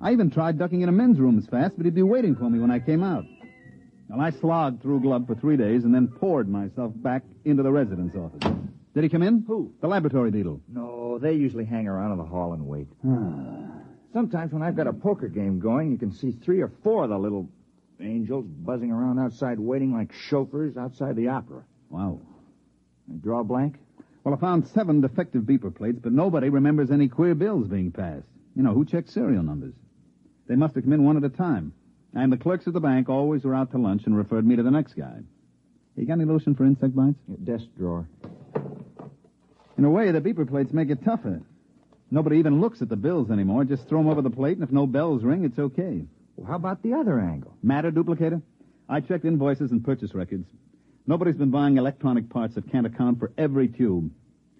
I 0.00 0.12
even 0.12 0.30
tried 0.30 0.58
ducking 0.58 0.82
into 0.82 0.92
men's 0.92 1.18
rooms 1.18 1.46
fast, 1.48 1.76
but 1.76 1.86
he'd 1.86 1.94
be 1.94 2.02
waiting 2.02 2.36
for 2.36 2.48
me 2.48 2.58
when 2.58 2.70
I 2.70 2.78
came 2.78 3.02
out. 3.02 3.24
Well, 4.08 4.20
I 4.20 4.30
slogged 4.30 4.82
through 4.82 5.00
Glub 5.00 5.26
for 5.26 5.34
three 5.34 5.56
days 5.56 5.84
and 5.84 5.94
then 5.94 6.06
poured 6.08 6.48
myself 6.48 6.92
back 6.94 7.24
into 7.44 7.62
the 7.62 7.72
residence 7.72 8.14
office. 8.14 8.52
Did 8.94 9.02
he 9.02 9.10
come 9.10 9.22
in? 9.22 9.44
Who? 9.46 9.72
The 9.80 9.88
laboratory 9.88 10.30
beetle. 10.30 10.60
No, 10.68 10.85
they 11.18 11.32
usually 11.32 11.64
hang 11.64 11.86
around 11.88 12.12
in 12.12 12.18
the 12.18 12.24
hall 12.24 12.52
and 12.52 12.66
wait. 12.66 12.88
Hmm. 13.02 13.66
Sometimes 14.12 14.52
when 14.52 14.62
I've 14.62 14.76
got 14.76 14.86
a 14.86 14.92
poker 14.92 15.28
game 15.28 15.58
going, 15.58 15.90
you 15.90 15.98
can 15.98 16.12
see 16.12 16.32
three 16.32 16.60
or 16.60 16.72
four 16.82 17.04
of 17.04 17.10
the 17.10 17.18
little 17.18 17.48
angels 18.00 18.46
buzzing 18.46 18.90
around 18.90 19.18
outside 19.18 19.58
waiting 19.58 19.92
like 19.92 20.12
chauffeurs 20.12 20.76
outside 20.76 21.16
the 21.16 21.28
opera. 21.28 21.64
Wow. 21.90 22.20
Draw 23.20 23.40
a 23.40 23.44
blank? 23.44 23.76
Well, 24.24 24.34
I 24.34 24.38
found 24.38 24.66
seven 24.68 25.00
defective 25.00 25.42
beeper 25.42 25.74
plates, 25.74 25.98
but 26.02 26.12
nobody 26.12 26.48
remembers 26.48 26.90
any 26.90 27.08
queer 27.08 27.34
bills 27.34 27.68
being 27.68 27.92
passed. 27.92 28.26
You 28.56 28.62
know, 28.62 28.72
who 28.72 28.84
checks 28.84 29.12
serial 29.12 29.42
numbers? 29.42 29.74
They 30.48 30.56
must 30.56 30.74
have 30.74 30.84
come 30.84 30.92
in 30.92 31.04
one 31.04 31.16
at 31.16 31.24
a 31.24 31.28
time. 31.28 31.72
And 32.14 32.32
the 32.32 32.36
clerks 32.36 32.66
at 32.66 32.72
the 32.72 32.80
bank 32.80 33.08
always 33.08 33.44
were 33.44 33.54
out 33.54 33.70
to 33.72 33.78
lunch 33.78 34.02
and 34.06 34.16
referred 34.16 34.46
me 34.46 34.56
to 34.56 34.62
the 34.62 34.70
next 34.70 34.94
guy. 34.94 35.18
You 35.96 36.06
got 36.06 36.14
any 36.14 36.24
lotion 36.24 36.54
for 36.54 36.64
insect 36.64 36.94
bites? 36.96 37.18
desk 37.44 37.66
drawer. 37.76 38.08
In 39.78 39.84
a 39.84 39.90
way, 39.90 40.10
the 40.10 40.20
beeper 40.20 40.48
plates 40.48 40.72
make 40.72 40.90
it 40.90 41.04
tougher. 41.04 41.42
Nobody 42.10 42.38
even 42.38 42.60
looks 42.60 42.82
at 42.82 42.88
the 42.88 42.96
bills 42.96 43.30
anymore. 43.30 43.64
Just 43.64 43.88
throw 43.88 43.98
them 43.98 44.08
over 44.08 44.22
the 44.22 44.30
plate, 44.30 44.56
and 44.56 44.64
if 44.64 44.72
no 44.72 44.86
bells 44.86 45.22
ring, 45.22 45.44
it's 45.44 45.58
okay. 45.58 46.04
Well, 46.36 46.46
how 46.46 46.56
about 46.56 46.82
the 46.82 46.94
other 46.94 47.18
angle? 47.18 47.54
Matter 47.62 47.90
duplicator? 47.90 48.40
I 48.88 49.00
checked 49.00 49.24
invoices 49.24 49.72
and 49.72 49.84
purchase 49.84 50.14
records. 50.14 50.46
Nobody's 51.06 51.36
been 51.36 51.50
buying 51.50 51.76
electronic 51.76 52.30
parts 52.30 52.54
that 52.54 52.70
can't 52.70 52.86
account 52.86 53.18
for 53.18 53.32
every 53.36 53.68
tube. 53.68 54.10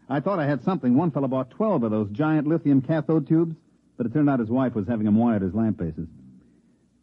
I 0.08 0.20
thought 0.20 0.38
I 0.38 0.46
had 0.46 0.62
something. 0.64 0.96
One 0.96 1.10
fellow 1.10 1.28
bought 1.28 1.50
12 1.50 1.82
of 1.82 1.90
those 1.90 2.10
giant 2.10 2.46
lithium 2.46 2.82
cathode 2.82 3.26
tubes, 3.26 3.56
but 3.96 4.06
it 4.06 4.12
turned 4.12 4.30
out 4.30 4.40
his 4.40 4.50
wife 4.50 4.74
was 4.74 4.86
having 4.86 5.06
them 5.06 5.16
wired 5.16 5.42
as 5.42 5.54
lamp 5.54 5.78
bases. 5.78 6.08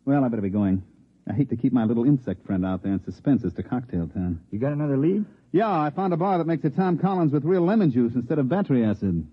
Well, 0.05 0.23
I 0.23 0.27
better 0.27 0.41
be 0.41 0.49
going. 0.49 0.83
I 1.29 1.33
hate 1.33 1.49
to 1.49 1.55
keep 1.55 1.71
my 1.71 1.85
little 1.85 2.03
insect 2.03 2.45
friend 2.45 2.65
out 2.65 2.83
there 2.83 2.91
in 2.91 3.03
suspense 3.03 3.45
as 3.45 3.53
to 3.53 3.63
Cocktail 3.63 4.07
Town. 4.07 4.41
You 4.51 4.59
got 4.59 4.73
another 4.73 4.97
lead? 4.97 5.25
Yeah, 5.51 5.69
I 5.71 5.89
found 5.89 6.13
a 6.13 6.17
bar 6.17 6.37
that 6.37 6.47
makes 6.47 6.65
a 6.65 6.69
Tom 6.69 6.97
Collins 6.97 7.31
with 7.31 7.45
real 7.45 7.61
lemon 7.61 7.91
juice 7.91 8.13
instead 8.15 8.39
of 8.39 8.49
battery 8.49 8.83
acid. 8.83 9.25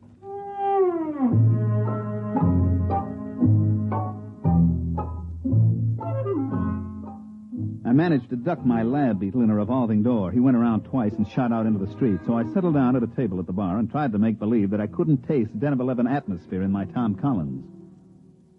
I 7.84 7.92
managed 7.92 8.30
to 8.30 8.36
duck 8.36 8.64
my 8.64 8.84
lab 8.84 9.18
beetle 9.18 9.42
in 9.42 9.50
a 9.50 9.54
revolving 9.54 10.04
door. 10.04 10.30
He 10.30 10.38
went 10.38 10.56
around 10.56 10.84
twice 10.84 11.14
and 11.14 11.26
shot 11.26 11.52
out 11.52 11.66
into 11.66 11.84
the 11.84 11.90
street, 11.90 12.20
so 12.24 12.38
I 12.38 12.44
settled 12.54 12.74
down 12.74 12.94
at 12.94 13.02
a 13.02 13.08
table 13.08 13.40
at 13.40 13.46
the 13.46 13.52
bar 13.52 13.78
and 13.78 13.90
tried 13.90 14.12
to 14.12 14.18
make 14.18 14.38
believe 14.38 14.70
that 14.70 14.80
I 14.80 14.86
couldn't 14.86 15.26
taste 15.26 15.58
Deneb 15.58 15.80
11 15.80 16.06
atmosphere 16.06 16.62
in 16.62 16.70
my 16.70 16.84
Tom 16.84 17.16
Collins. 17.16 17.64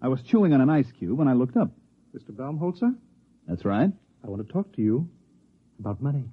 I 0.02 0.08
was 0.08 0.20
chewing 0.22 0.52
on 0.52 0.60
an 0.60 0.68
ice 0.68 0.92
cube 0.98 1.16
when 1.18 1.28
I 1.28 1.32
looked 1.32 1.56
up. 1.56 1.70
Mr. 2.14 2.30
Baumholzer, 2.30 2.94
That's 3.48 3.64
right. 3.64 3.90
I 4.24 4.28
want 4.28 4.46
to 4.46 4.52
talk 4.52 4.72
to 4.76 4.82
you 4.82 5.08
about 5.78 6.00
money. 6.00 6.24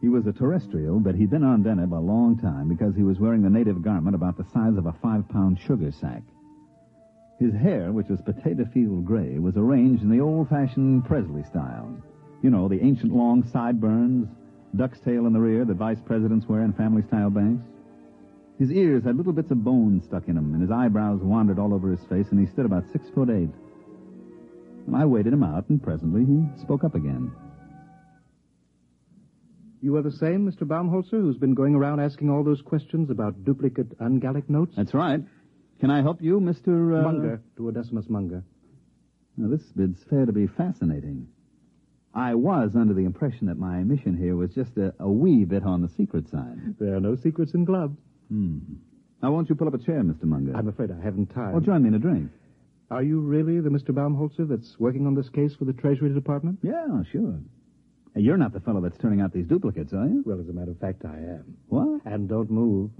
He 0.00 0.08
was 0.08 0.26
a 0.26 0.32
terrestrial, 0.32 1.00
but 1.00 1.16
he'd 1.16 1.30
been 1.30 1.42
on 1.42 1.64
Deneb 1.64 1.90
a 1.92 1.96
long 1.96 2.38
time 2.38 2.68
because 2.68 2.94
he 2.94 3.02
was 3.02 3.18
wearing 3.18 3.42
the 3.42 3.50
native 3.50 3.82
garment 3.82 4.14
about 4.14 4.36
the 4.36 4.46
size 4.52 4.76
of 4.76 4.86
a 4.86 4.94
five-pound 5.02 5.58
sugar 5.66 5.90
sack. 5.90 6.22
His 7.40 7.52
hair, 7.52 7.90
which 7.92 8.08
was 8.08 8.20
potato 8.22 8.64
field 8.72 9.04
gray, 9.04 9.38
was 9.38 9.56
arranged 9.56 10.02
in 10.04 10.10
the 10.10 10.20
old-fashioned 10.20 11.04
Presley 11.06 11.42
style. 11.42 11.94
You 12.42 12.50
know, 12.50 12.68
the 12.68 12.80
ancient 12.80 13.12
long 13.12 13.42
sideburns, 13.52 14.28
duck's 14.74 14.98
tail 15.00 15.26
in 15.26 15.32
the 15.32 15.40
rear 15.40 15.64
that 15.64 15.74
vice 15.74 16.00
presidents 16.04 16.46
wear 16.48 16.62
in 16.62 16.72
family-style 16.72 17.30
banks. 17.30 17.64
His 18.58 18.72
ears 18.72 19.04
had 19.04 19.16
little 19.16 19.32
bits 19.32 19.50
of 19.50 19.62
bone 19.62 20.02
stuck 20.06 20.28
in 20.28 20.34
them, 20.34 20.54
and 20.54 20.62
his 20.62 20.70
eyebrows 20.70 21.20
wandered 21.20 21.58
all 21.58 21.74
over 21.74 21.90
his 21.90 22.04
face, 22.08 22.26
and 22.30 22.40
he 22.40 22.46
stood 22.52 22.66
about 22.66 22.84
six 22.92 23.08
foot 23.14 23.28
eight. 23.30 23.50
I 24.94 25.04
waited 25.04 25.32
him 25.32 25.42
out, 25.42 25.68
and 25.68 25.82
presently 25.82 26.24
he 26.24 26.60
spoke 26.60 26.84
up 26.84 26.94
again. 26.94 27.32
You 29.82 29.96
are 29.96 30.02
the 30.02 30.10
same 30.10 30.50
Mr. 30.50 30.62
Baumholzer 30.62 31.20
who's 31.20 31.36
been 31.36 31.54
going 31.54 31.74
around 31.74 32.00
asking 32.00 32.30
all 32.30 32.42
those 32.42 32.62
questions 32.62 33.10
about 33.10 33.44
duplicate 33.44 33.98
ungallic 34.00 34.48
notes? 34.48 34.74
That's 34.76 34.94
right. 34.94 35.20
Can 35.80 35.90
I 35.90 36.00
help 36.00 36.22
you, 36.22 36.40
Mr. 36.40 36.98
Uh... 36.98 37.02
Munger, 37.02 37.42
Duodecimus 37.58 38.08
Munger. 38.08 38.42
Now, 39.36 39.48
this 39.48 39.62
bid's 39.76 40.02
fair 40.08 40.24
to 40.24 40.32
be 40.32 40.46
fascinating. 40.46 41.28
I 42.16 42.34
was 42.34 42.74
under 42.74 42.94
the 42.94 43.04
impression 43.04 43.46
that 43.48 43.58
my 43.58 43.82
mission 43.84 44.16
here 44.16 44.36
was 44.36 44.50
just 44.54 44.74
a, 44.78 44.94
a 44.98 45.08
wee 45.08 45.44
bit 45.44 45.64
on 45.64 45.82
the 45.82 45.88
secret 45.98 46.30
side. 46.30 46.76
There 46.80 46.96
are 46.96 47.00
no 47.00 47.14
secrets 47.14 47.52
in 47.52 47.66
Glub. 47.66 47.94
Hmm. 48.30 48.58
Now, 49.22 49.32
won't 49.32 49.50
you 49.50 49.54
pull 49.54 49.68
up 49.68 49.74
a 49.74 49.78
chair, 49.78 50.02
Mr. 50.02 50.24
Munger? 50.24 50.56
I'm 50.56 50.66
afraid 50.66 50.90
I 50.90 51.02
haven't 51.04 51.26
time. 51.26 51.52
Well, 51.52 51.60
join 51.60 51.82
me 51.82 51.88
in 51.88 51.94
a 51.94 51.98
drink. 51.98 52.30
Are 52.90 53.02
you 53.02 53.20
really 53.20 53.60
the 53.60 53.68
Mr. 53.68 53.90
Baumholzer 53.90 54.48
that's 54.48 54.76
working 54.78 55.06
on 55.06 55.14
this 55.14 55.28
case 55.28 55.54
for 55.56 55.66
the 55.66 55.74
Treasury 55.74 56.12
Department? 56.14 56.58
Yeah, 56.62 56.86
sure. 57.12 57.38
Hey, 58.14 58.22
You're 58.22 58.38
not 58.38 58.54
the 58.54 58.60
fellow 58.60 58.80
that's 58.80 58.96
turning 58.98 59.20
out 59.20 59.34
these 59.34 59.46
duplicates, 59.46 59.92
are 59.92 60.06
you? 60.06 60.22
Well, 60.24 60.40
as 60.40 60.48
a 60.48 60.52
matter 60.54 60.70
of 60.70 60.78
fact, 60.78 61.04
I 61.04 61.16
am. 61.16 61.56
What? 61.68 62.00
And 62.06 62.28
don't 62.30 62.50
move. 62.50 62.90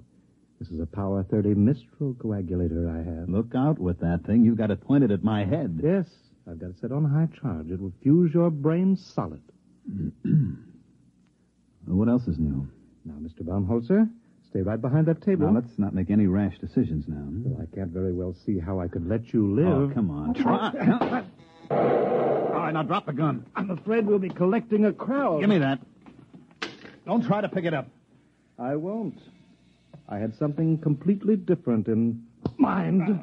This 0.59 0.69
is 0.69 0.81
a 0.81 0.87
Power 0.87 1.23
30 1.23 1.55
Mistral 1.55 2.15
coagulator 2.15 2.91
I 2.91 2.99
have. 2.99 3.29
Look 3.31 3.55
out 3.57 3.79
with 3.79 4.01
that 4.01 4.25
thing. 4.27 4.45
You've 4.45 4.59
got 4.59 4.71
it 4.71 4.81
pointed 4.83 5.11
at 5.11 5.23
my 5.25 5.45
head. 5.45 5.81
Yes, 5.83 6.07
I've 6.49 6.59
got 6.61 6.71
it 6.71 6.77
set 6.81 6.93
on 6.93 7.05
high 7.05 7.29
charge. 7.41 7.71
It 7.71 7.81
will 7.81 7.93
fuse 8.03 8.33
your 8.33 8.51
brain 8.51 8.97
solid. 8.97 9.43
What 11.87 12.09
else 12.09 12.27
is 12.27 12.37
new? 12.39 12.67
Now, 13.05 13.15
Mr. 13.23 13.43
Baumholzer, 13.43 14.11
stay 14.51 14.61
right 14.61 14.81
behind 14.81 15.07
that 15.07 15.23
table. 15.23 15.47
Now, 15.47 15.61
let's 15.61 15.79
not 15.79 15.95
make 15.95 16.11
any 16.11 16.27
rash 16.27 16.59
decisions 16.59 17.05
now. 17.07 17.23
Well, 17.45 17.63
I 17.63 17.75
can't 17.77 17.91
very 17.91 18.13
well 18.13 18.35
see 18.45 18.59
how 18.59 18.81
I 18.81 18.89
could 18.89 19.09
let 19.09 19.33
you 19.33 19.55
live. 19.55 19.69
Oh, 19.69 19.95
come 19.95 20.11
on. 20.11 20.35
Try. 20.35 21.25
All 21.71 22.61
right, 22.61 22.73
now 22.75 22.83
drop 22.83 23.07
the 23.07 23.13
gun. 23.13 23.47
I'm 23.55 23.71
afraid 23.71 24.05
we'll 24.07 24.19
be 24.19 24.31
collecting 24.31 24.85
a 24.85 24.93
crowd. 24.93 25.41
Give 25.41 25.49
me 25.49 25.59
that. 25.59 25.79
Don't 27.07 27.25
try 27.25 27.41
to 27.41 27.49
pick 27.49 27.65
it 27.65 27.73
up. 27.73 27.87
I 28.59 28.75
won't. 28.75 29.21
I 30.09 30.19
had 30.19 30.35
something 30.37 30.79
completely 30.79 31.37
different 31.37 31.87
in 31.87 32.25
mind. 32.59 33.21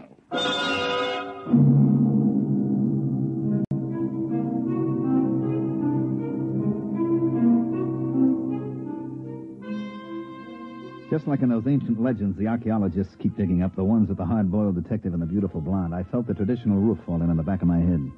Just 11.13 11.27
like 11.27 11.43
in 11.43 11.50
those 11.50 11.67
ancient 11.67 12.01
legends 12.01 12.36
the 12.39 12.48
archaeologists 12.48 13.15
keep 13.17 13.38
digging 13.38 13.62
up, 13.62 13.75
the 13.75 13.84
ones 13.84 14.10
with 14.10 14.17
the 14.17 14.25
hard-boiled 14.25 14.74
detective 14.74 15.13
and 15.13 15.22
the 15.22 15.27
beautiful 15.27 15.62
blonde, 15.62 15.93
I 15.93 16.01
felt 16.01 16.25
the 16.25 16.34
traditional 16.34 16.79
roof 16.79 16.98
fall 17.05 17.22
in 17.22 17.29
on 17.29 17.38
the 17.38 17.43
back 17.43 17.62
of 17.62 17.67
my 17.67 17.77
head. 17.77 18.12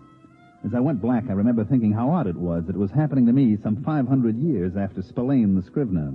As 0.64 0.74
I 0.74 0.80
went 0.80 1.02
black, 1.02 1.26
I 1.28 1.34
remember 1.34 1.66
thinking 1.66 1.92
how 1.92 2.10
odd 2.10 2.26
it 2.26 2.38
was 2.38 2.64
that 2.66 2.76
it 2.78 2.80
was 2.80 2.92
happening 2.92 3.26
to 3.26 3.34
me 3.34 3.58
some 3.62 3.84
500 3.84 4.38
years 4.38 4.78
after 4.78 5.02
Spillane 5.02 5.56
the 5.56 5.62
Scrivener. 5.62 6.14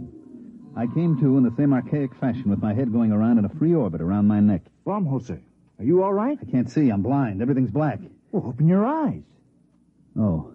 I 0.74 0.86
came 0.86 1.20
to 1.20 1.36
in 1.36 1.44
the 1.44 1.54
same 1.54 1.74
archaic 1.74 2.14
fashion 2.14 2.48
with 2.48 2.62
my 2.62 2.72
head 2.72 2.90
going 2.90 3.12
around 3.12 3.36
in 3.36 3.44
a 3.44 3.50
free 3.50 3.74
orbit 3.74 4.00
around 4.00 4.26
my 4.26 4.40
neck. 4.40 4.62
Baumholzer, 4.86 5.38
Are 5.80 5.84
you 5.84 6.02
all 6.02 6.14
right? 6.14 6.38
I 6.40 6.50
can't 6.50 6.70
see. 6.70 6.88
I'm 6.88 7.02
blind. 7.02 7.42
Everything's 7.42 7.70
black. 7.70 7.98
Well, 8.32 8.46
open 8.46 8.66
your 8.66 8.86
eyes. 8.86 9.24
Oh. 10.18 10.54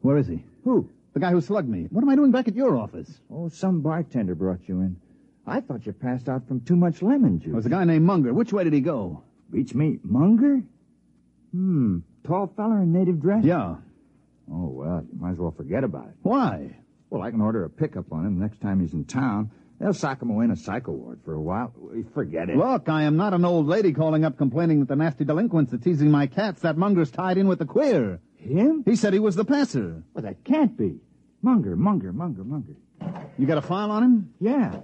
Where 0.00 0.16
is 0.16 0.26
he? 0.26 0.42
Who? 0.64 0.88
The 1.12 1.20
guy 1.20 1.32
who 1.32 1.42
slugged 1.42 1.68
me. 1.68 1.86
What 1.90 2.00
am 2.00 2.08
I 2.08 2.16
doing 2.16 2.30
back 2.30 2.48
at 2.48 2.56
your 2.56 2.78
office? 2.78 3.10
Oh, 3.30 3.50
some 3.50 3.82
bartender 3.82 4.34
brought 4.34 4.66
you 4.66 4.80
in. 4.80 4.96
I 5.46 5.60
thought 5.60 5.86
you 5.86 5.92
passed 5.92 6.28
out 6.28 6.48
from 6.48 6.60
too 6.60 6.76
much 6.76 7.02
lemon 7.02 7.38
juice. 7.38 7.46
There 7.46 7.54
was 7.56 7.66
a 7.66 7.70
guy 7.70 7.84
named 7.84 8.04
Munger. 8.04 8.32
Which 8.34 8.52
way 8.52 8.64
did 8.64 8.72
he 8.72 8.80
go? 8.80 9.22
Beats 9.50 9.74
me. 9.74 9.98
Munger? 10.02 10.62
Hmm. 11.52 11.98
Tall 12.24 12.52
feller 12.56 12.82
in 12.82 12.92
native 12.92 13.20
dress? 13.20 13.44
Yeah. 13.44 13.76
Oh, 14.50 14.68
well, 14.68 15.06
you 15.12 15.18
might 15.20 15.32
as 15.32 15.38
well 15.38 15.52
forget 15.56 15.84
about 15.84 16.08
it. 16.08 16.14
Why? 16.22 16.76
Well, 17.10 17.22
I 17.22 17.30
can 17.30 17.40
order 17.40 17.64
a 17.64 17.70
pickup 17.70 18.12
on 18.12 18.26
him 18.26 18.38
next 18.40 18.60
time 18.60 18.80
he's 18.80 18.92
in 18.92 19.04
town. 19.04 19.50
They'll 19.78 19.92
sock 19.92 20.22
him 20.22 20.30
away 20.30 20.46
in 20.46 20.50
a 20.50 20.56
psycho 20.56 20.92
ward 20.92 21.20
for 21.24 21.34
a 21.34 21.40
while. 21.40 21.72
Forget 22.14 22.48
it. 22.48 22.56
Look, 22.56 22.88
I 22.88 23.02
am 23.02 23.16
not 23.16 23.34
an 23.34 23.44
old 23.44 23.66
lady 23.66 23.92
calling 23.92 24.24
up 24.24 24.38
complaining 24.38 24.80
that 24.80 24.88
the 24.88 24.96
nasty 24.96 25.24
delinquents 25.24 25.72
are 25.72 25.78
teasing 25.78 26.10
my 26.10 26.26
cats. 26.26 26.62
That 26.62 26.76
Munger's 26.76 27.10
tied 27.10 27.38
in 27.38 27.46
with 27.46 27.58
the 27.58 27.66
queer. 27.66 28.20
Him? 28.36 28.82
He 28.84 28.96
said 28.96 29.12
he 29.12 29.18
was 29.18 29.36
the 29.36 29.44
passer. 29.44 30.02
Well, 30.14 30.22
that 30.22 30.44
can't 30.44 30.76
be. 30.76 31.00
Munger, 31.42 31.76
Munger, 31.76 32.12
Munger, 32.12 32.42
Munger. 32.42 32.74
You 33.38 33.46
got 33.46 33.58
a 33.58 33.62
file 33.62 33.90
on 33.90 34.02
him? 34.02 34.34
Yeah. 34.40 34.80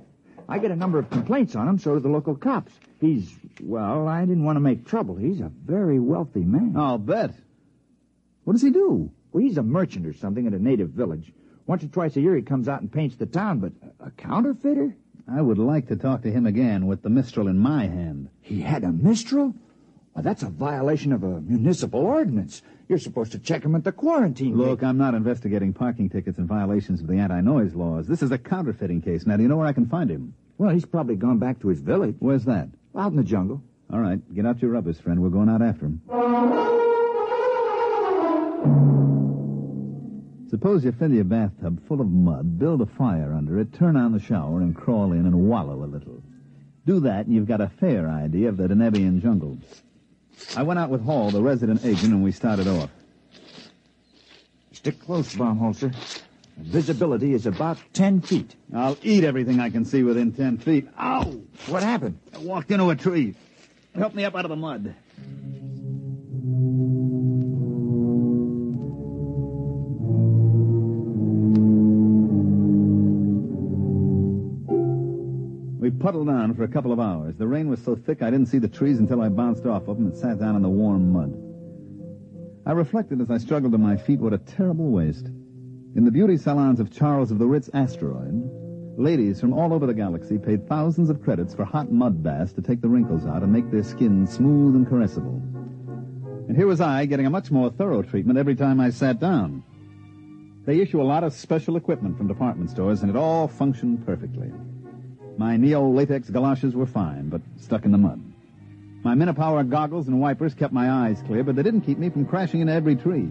I 0.48 0.58
get 0.58 0.70
a 0.70 0.76
number 0.76 0.98
of 0.98 1.10
complaints 1.10 1.54
on 1.56 1.68
him, 1.68 1.78
so 1.78 1.94
do 1.94 2.00
the 2.00 2.08
local 2.08 2.34
cops. 2.34 2.72
He's, 3.00 3.34
well, 3.62 4.06
I 4.06 4.20
didn't 4.20 4.44
want 4.44 4.56
to 4.56 4.60
make 4.60 4.86
trouble. 4.86 5.16
He's 5.16 5.40
a 5.40 5.50
very 5.64 5.98
wealthy 5.98 6.44
man. 6.44 6.74
I'll 6.76 6.98
bet. 6.98 7.34
What 8.44 8.54
does 8.54 8.62
he 8.62 8.70
do? 8.70 9.10
Well, 9.32 9.42
he's 9.42 9.58
a 9.58 9.62
merchant 9.62 10.06
or 10.06 10.12
something 10.12 10.46
at 10.46 10.52
a 10.52 10.58
native 10.58 10.90
village. 10.90 11.32
Once 11.66 11.84
or 11.84 11.88
twice 11.88 12.16
a 12.16 12.20
year 12.20 12.36
he 12.36 12.42
comes 12.42 12.68
out 12.68 12.80
and 12.80 12.92
paints 12.92 13.16
the 13.16 13.26
town, 13.26 13.60
but 13.60 13.72
a 14.00 14.10
counterfeiter? 14.10 14.94
I 15.28 15.40
would 15.40 15.58
like 15.58 15.88
to 15.88 15.96
talk 15.96 16.22
to 16.22 16.30
him 16.30 16.46
again 16.46 16.86
with 16.86 17.02
the 17.02 17.10
Mistral 17.10 17.48
in 17.48 17.58
my 17.58 17.86
hand. 17.86 18.28
He 18.40 18.60
had 18.60 18.84
a 18.84 18.92
Mistral? 18.92 19.54
That's 20.16 20.42
a 20.42 20.50
violation 20.50 21.12
of 21.12 21.22
a 21.22 21.40
municipal 21.40 22.00
ordinance. 22.00 22.62
You're 22.88 22.98
supposed 22.98 23.32
to 23.32 23.38
check 23.38 23.64
him 23.64 23.74
at 23.74 23.84
the 23.84 23.92
quarantine. 23.92 24.56
Look, 24.56 24.82
I'm 24.82 24.98
not 24.98 25.14
investigating 25.14 25.72
parking 25.72 26.10
tickets 26.10 26.38
and 26.38 26.46
violations 26.46 27.00
of 27.00 27.06
the 27.06 27.16
anti-noise 27.16 27.74
laws. 27.74 28.06
This 28.06 28.22
is 28.22 28.30
a 28.30 28.38
counterfeiting 28.38 29.00
case. 29.02 29.26
Now, 29.26 29.36
do 29.36 29.42
you 29.42 29.48
know 29.48 29.56
where 29.56 29.66
I 29.66 29.72
can 29.72 29.86
find 29.86 30.10
him? 30.10 30.34
Well, 30.58 30.70
he's 30.70 30.84
probably 30.84 31.16
gone 31.16 31.38
back 31.38 31.60
to 31.60 31.68
his 31.68 31.80
village. 31.80 32.16
Where's 32.18 32.44
that? 32.44 32.68
Out 32.96 33.10
in 33.10 33.16
the 33.16 33.24
jungle. 33.24 33.62
All 33.90 34.00
right, 34.00 34.20
get 34.34 34.46
out 34.46 34.60
your 34.62 34.70
rubbers, 34.70 35.00
friend. 35.00 35.22
We're 35.22 35.30
going 35.30 35.48
out 35.48 35.62
after 35.62 35.86
him. 35.86 36.02
Suppose 40.50 40.84
you 40.84 40.92
fill 40.92 41.12
your 41.12 41.24
bathtub 41.24 41.80
full 41.88 42.02
of 42.02 42.10
mud, 42.10 42.58
build 42.58 42.82
a 42.82 42.86
fire 42.86 43.32
under 43.32 43.58
it, 43.58 43.72
turn 43.72 43.96
on 43.96 44.12
the 44.12 44.20
shower, 44.20 44.60
and 44.60 44.76
crawl 44.76 45.12
in 45.12 45.24
and 45.26 45.48
wallow 45.48 45.82
a 45.82 45.86
little. 45.86 46.22
Do 46.84 47.00
that, 47.00 47.26
and 47.26 47.34
you've 47.34 47.48
got 47.48 47.62
a 47.62 47.68
fair 47.80 48.08
idea 48.08 48.50
of 48.50 48.58
the 48.58 48.68
Denebian 48.68 49.22
jungle. 49.22 49.58
I 50.56 50.62
went 50.62 50.78
out 50.78 50.90
with 50.90 51.02
Hall, 51.04 51.30
the 51.30 51.42
resident 51.42 51.84
agent, 51.84 52.12
and 52.12 52.22
we 52.22 52.32
started 52.32 52.68
off. 52.68 52.90
Stick 54.72 55.00
close, 55.00 55.34
Baumholzer. 55.34 55.94
Visibility 56.58 57.32
is 57.32 57.46
about 57.46 57.78
ten 57.92 58.20
feet. 58.20 58.54
I'll 58.74 58.98
eat 59.02 59.24
everything 59.24 59.60
I 59.60 59.70
can 59.70 59.84
see 59.84 60.02
within 60.02 60.32
ten 60.32 60.58
feet. 60.58 60.88
Ow! 60.98 61.40
What 61.66 61.82
happened? 61.82 62.18
I 62.34 62.38
walked 62.38 62.70
into 62.70 62.90
a 62.90 62.96
tree. 62.96 63.34
Help 63.94 64.14
me 64.14 64.24
up 64.24 64.34
out 64.34 64.44
of 64.44 64.50
the 64.50 64.56
mud. 64.56 64.94
Puddled 76.02 76.28
on 76.28 76.52
for 76.52 76.64
a 76.64 76.68
couple 76.68 76.92
of 76.92 76.98
hours. 76.98 77.36
The 77.36 77.46
rain 77.46 77.68
was 77.68 77.80
so 77.80 77.94
thick 77.94 78.22
I 78.22 78.30
didn't 78.30 78.48
see 78.48 78.58
the 78.58 78.66
trees 78.66 78.98
until 78.98 79.22
I 79.22 79.28
bounced 79.28 79.66
off 79.66 79.86
of 79.86 79.98
them 79.98 80.06
and 80.06 80.16
sat 80.16 80.40
down 80.40 80.56
in 80.56 80.62
the 80.62 80.68
warm 80.68 81.12
mud. 81.12 81.32
I 82.66 82.72
reflected 82.72 83.20
as 83.20 83.30
I 83.30 83.38
struggled 83.38 83.70
to 83.70 83.78
my 83.78 83.96
feet 83.96 84.18
what 84.18 84.32
a 84.32 84.38
terrible 84.38 84.90
waste. 84.90 85.26
In 85.94 86.04
the 86.04 86.10
beauty 86.10 86.36
salons 86.36 86.80
of 86.80 86.90
Charles 86.90 87.30
of 87.30 87.38
the 87.38 87.46
Ritz 87.46 87.70
Asteroid, 87.72 88.34
ladies 88.98 89.40
from 89.40 89.52
all 89.52 89.72
over 89.72 89.86
the 89.86 89.94
galaxy 89.94 90.38
paid 90.38 90.68
thousands 90.68 91.08
of 91.08 91.22
credits 91.22 91.54
for 91.54 91.64
hot 91.64 91.92
mud 91.92 92.20
baths 92.20 92.52
to 92.54 92.62
take 92.62 92.80
the 92.80 92.88
wrinkles 92.88 93.24
out 93.24 93.44
and 93.44 93.52
make 93.52 93.70
their 93.70 93.84
skin 93.84 94.26
smooth 94.26 94.74
and 94.74 94.88
caressable. 94.88 95.40
And 96.48 96.56
here 96.56 96.66
was 96.66 96.80
I 96.80 97.06
getting 97.06 97.26
a 97.26 97.30
much 97.30 97.52
more 97.52 97.70
thorough 97.70 98.02
treatment 98.02 98.40
every 98.40 98.56
time 98.56 98.80
I 98.80 98.90
sat 98.90 99.20
down. 99.20 99.62
They 100.66 100.80
issue 100.80 101.00
a 101.00 101.04
lot 101.04 101.22
of 101.22 101.32
special 101.32 101.76
equipment 101.76 102.18
from 102.18 102.26
department 102.26 102.70
stores, 102.70 103.02
and 103.02 103.10
it 103.10 103.16
all 103.16 103.46
functioned 103.46 104.04
perfectly. 104.04 104.50
My 105.38 105.56
neo 105.56 105.88
latex 105.88 106.30
galoshes 106.30 106.74
were 106.74 106.86
fine, 106.86 107.28
but 107.28 107.40
stuck 107.58 107.84
in 107.84 107.92
the 107.92 107.98
mud. 107.98 108.20
My 109.02 109.14
Minopower 109.14 109.68
goggles 109.68 110.06
and 110.06 110.20
wipers 110.20 110.54
kept 110.54 110.72
my 110.72 110.90
eyes 110.90 111.22
clear, 111.26 111.42
but 111.42 111.56
they 111.56 111.62
didn't 111.62 111.80
keep 111.80 111.98
me 111.98 112.10
from 112.10 112.26
crashing 112.26 112.60
into 112.60 112.72
every 112.72 112.96
tree. 112.96 113.28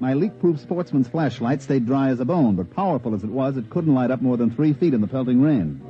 My 0.00 0.14
leak-proof 0.14 0.60
sportsman's 0.60 1.08
flashlight 1.08 1.62
stayed 1.62 1.86
dry 1.86 2.08
as 2.08 2.20
a 2.20 2.24
bone, 2.24 2.56
but 2.56 2.74
powerful 2.74 3.14
as 3.14 3.22
it 3.22 3.30
was, 3.30 3.56
it 3.56 3.70
couldn't 3.70 3.94
light 3.94 4.10
up 4.10 4.22
more 4.22 4.36
than 4.36 4.50
three 4.50 4.72
feet 4.72 4.94
in 4.94 5.00
the 5.00 5.06
pelting 5.06 5.42
rain. 5.42 5.80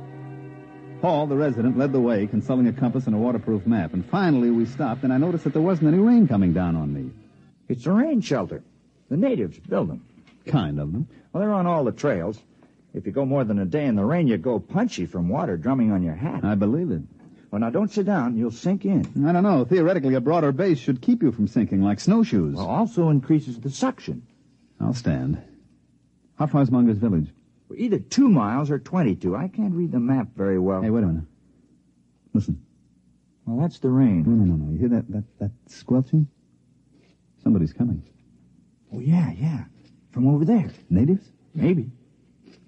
Paul, 1.01 1.27
the 1.27 1.35
resident, 1.35 1.77
led 1.77 1.91
the 1.91 1.99
way, 1.99 2.27
consulting 2.27 2.67
a 2.67 2.73
compass 2.73 3.05
and 3.05 3.15
a 3.15 3.19
waterproof 3.19 3.65
map, 3.65 3.93
and 3.93 4.05
finally 4.05 4.49
we 4.49 4.65
stopped, 4.65 5.03
and 5.03 5.13
I 5.13 5.17
noticed 5.17 5.43
that 5.43 5.53
there 5.53 5.61
wasn't 5.61 5.93
any 5.93 5.99
rain 5.99 6.27
coming 6.27 6.53
down 6.53 6.75
on 6.75 6.93
me. 6.93 7.11
It's 7.69 7.85
a 7.85 7.91
rain 7.91 8.21
shelter. 8.21 8.63
The 9.09 9.17
natives 9.17 9.59
build 9.59 9.89
them. 9.89 10.05
Kind 10.45 10.79
of 10.79 10.91
them. 10.91 11.07
Well, 11.31 11.41
they're 11.41 11.53
on 11.53 11.67
all 11.67 11.83
the 11.83 11.91
trails. 11.91 12.39
If 12.95 13.05
you 13.05 13.11
go 13.11 13.25
more 13.25 13.43
than 13.43 13.59
a 13.59 13.65
day 13.65 13.85
in 13.85 13.95
the 13.95 14.05
rain, 14.05 14.25
you 14.25 14.37
go 14.37 14.57
punchy 14.57 15.05
from 15.05 15.27
water 15.27 15.57
drumming 15.57 15.91
on 15.91 16.01
your 16.01 16.15
hat. 16.15 16.45
I 16.45 16.55
believe 16.55 16.91
it. 16.91 17.01
Well, 17.51 17.59
now 17.59 17.69
don't 17.69 17.91
sit 17.91 18.05
down. 18.05 18.37
You'll 18.37 18.51
sink 18.51 18.85
in. 18.85 19.27
I 19.27 19.33
don't 19.33 19.43
know. 19.43 19.65
Theoretically, 19.65 20.15
a 20.15 20.21
broader 20.21 20.53
base 20.53 20.79
should 20.79 21.01
keep 21.01 21.21
you 21.21 21.33
from 21.33 21.47
sinking 21.47 21.81
like 21.81 21.99
snowshoes. 21.99 22.55
Well, 22.55 22.67
also 22.67 23.09
increases 23.09 23.59
the 23.59 23.69
suction. 23.69 24.25
I'll 24.79 24.93
stand. 24.93 25.41
How 26.39 26.47
far's 26.47 26.71
Munger's 26.71 26.97
village? 26.97 27.27
Either 27.75 27.99
two 27.99 28.29
miles 28.29 28.71
or 28.71 28.79
22. 28.79 29.35
I 29.35 29.49
can't 29.49 29.73
read 29.73 29.91
the 29.91 29.99
map 29.99 30.29
very 30.33 30.57
well. 30.57 30.81
Hey, 30.81 30.89
wait 30.89 31.03
a 31.03 31.07
minute. 31.07 31.25
Listen. 32.33 32.61
Well, 33.45 33.59
that's 33.59 33.79
the 33.79 33.89
rain. 33.89 34.23
No, 34.23 34.31
no, 34.31 34.45
no, 34.45 34.65
no. 34.65 34.71
You 34.71 34.79
hear 34.79 34.89
that, 34.89 35.11
that, 35.11 35.23
that 35.39 35.51
squelching? 35.67 36.27
Somebody's 37.43 37.73
coming. 37.73 38.03
Oh, 38.93 38.99
yeah, 38.99 39.31
yeah. 39.33 39.65
From 40.11 40.27
over 40.27 40.45
there. 40.45 40.71
Natives? 40.89 41.29
Maybe. 41.53 41.91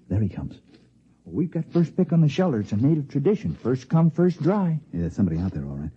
There 0.08 0.20
he 0.20 0.28
comes. 0.28 0.54
Well, 1.24 1.34
we've 1.34 1.50
got 1.50 1.64
first 1.72 1.96
pick 1.96 2.12
on 2.12 2.20
the 2.20 2.28
shelter. 2.28 2.60
It's 2.60 2.72
a 2.72 2.76
native 2.76 3.08
tradition. 3.08 3.54
First 3.54 3.88
come, 3.88 4.10
first 4.10 4.42
dry. 4.42 4.78
Yeah, 4.92 5.02
there's 5.02 5.14
somebody 5.14 5.38
out 5.38 5.52
there, 5.52 5.64
all 5.64 5.76
right. 5.76 5.90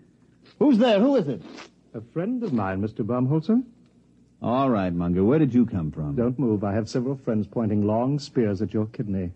Who's 0.60 0.78
there? 0.78 1.00
Who 1.00 1.16
is 1.16 1.28
it? 1.28 1.42
A 1.94 2.02
friend 2.02 2.44
of 2.44 2.54
mine, 2.54 2.82
Mr. 2.82 3.06
Baumholzer. 3.06 3.64
All 4.42 4.70
right, 4.70 4.92
Munger. 4.92 5.24
Where 5.24 5.40
did 5.40 5.54
you 5.54 5.66
come 5.66 5.92
from? 5.92 6.16
Don't 6.16 6.38
move. 6.40 6.64
I 6.64 6.74
have 6.74 6.90
several 6.90 7.16
friends 7.16 7.48
pointing 7.48 7.86
long 7.86 8.18
spears 8.20 8.62
at 8.62 8.74
your 8.74 8.88
kidney. 8.88 9.32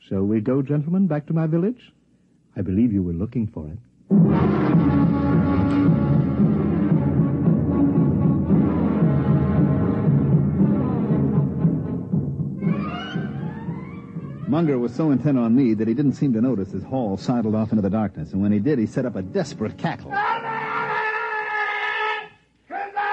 Shall 0.00 0.24
we 0.24 0.40
go, 0.40 0.60
gentlemen, 0.60 1.06
back 1.06 1.26
to 1.26 1.32
my 1.32 1.46
village? 1.46 1.92
I 2.56 2.62
believe 2.62 2.92
you 2.92 3.02
were 3.02 3.14
looking 3.14 3.46
for 3.46 3.68
it. 3.68 4.61
Munger 14.52 14.78
was 14.78 14.94
so 14.94 15.12
intent 15.12 15.38
on 15.38 15.56
me 15.56 15.72
that 15.72 15.88
he 15.88 15.94
didn't 15.94 16.12
seem 16.12 16.34
to 16.34 16.40
notice 16.42 16.74
as 16.74 16.82
Hall 16.82 17.16
sidled 17.16 17.54
off 17.54 17.72
into 17.72 17.80
the 17.80 17.88
darkness, 17.88 18.34
and 18.34 18.42
when 18.42 18.52
he 18.52 18.58
did, 18.58 18.78
he 18.78 18.84
set 18.84 19.06
up 19.06 19.16
a 19.16 19.22
desperate 19.22 19.78
cackle. 19.78 20.10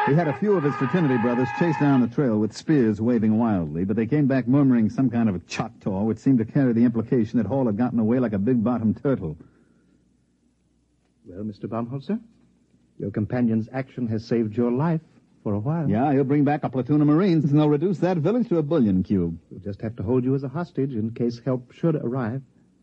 He 0.05 0.15
had 0.15 0.27
a 0.27 0.37
few 0.37 0.57
of 0.57 0.63
his 0.65 0.75
fraternity 0.75 1.15
brothers 1.15 1.47
chase 1.57 1.79
down 1.79 2.01
the 2.01 2.09
trail 2.13 2.37
with 2.37 2.51
spears 2.51 2.99
waving 2.99 3.37
wildly, 3.37 3.85
but 3.85 3.95
they 3.95 4.05
came 4.05 4.27
back 4.27 4.49
murmuring 4.49 4.89
some 4.89 5.09
kind 5.09 5.29
of 5.29 5.35
a 5.35 5.39
Choctaw, 5.39 6.03
which 6.03 6.17
seemed 6.17 6.39
to 6.39 6.45
carry 6.45 6.73
the 6.73 6.83
implication 6.83 7.37
that 7.37 7.47
Hall 7.47 7.67
had 7.67 7.77
gotten 7.77 7.99
away 7.99 8.19
like 8.19 8.33
a 8.33 8.37
big-bottomed 8.37 9.01
turtle. 9.01 9.37
Well, 11.23 11.45
Mr. 11.45 11.69
Baumholzer, 11.69 12.19
your 12.97 13.11
companion's 13.11 13.69
action 13.71 14.07
has 14.07 14.25
saved 14.25 14.57
your 14.57 14.73
life 14.73 14.99
for 15.43 15.53
a 15.53 15.59
while. 15.59 15.89
Yeah, 15.89 16.11
he'll 16.13 16.23
bring 16.23 16.43
back 16.43 16.63
a 16.63 16.69
platoon 16.69 17.01
of 17.01 17.07
Marines, 17.07 17.45
and 17.45 17.59
they'll 17.59 17.69
reduce 17.69 17.99
that 17.99 18.17
village 18.17 18.49
to 18.49 18.57
a 18.57 18.63
bullion 18.63 19.03
cube. 19.03 19.39
We'll 19.49 19.61
just 19.61 19.81
have 19.81 19.95
to 19.97 20.03
hold 20.03 20.23
you 20.23 20.35
as 20.35 20.43
a 20.43 20.49
hostage 20.49 20.93
in 20.93 21.11
case 21.11 21.39
help 21.43 21.71
should 21.71 21.95
arrive. 21.95 22.41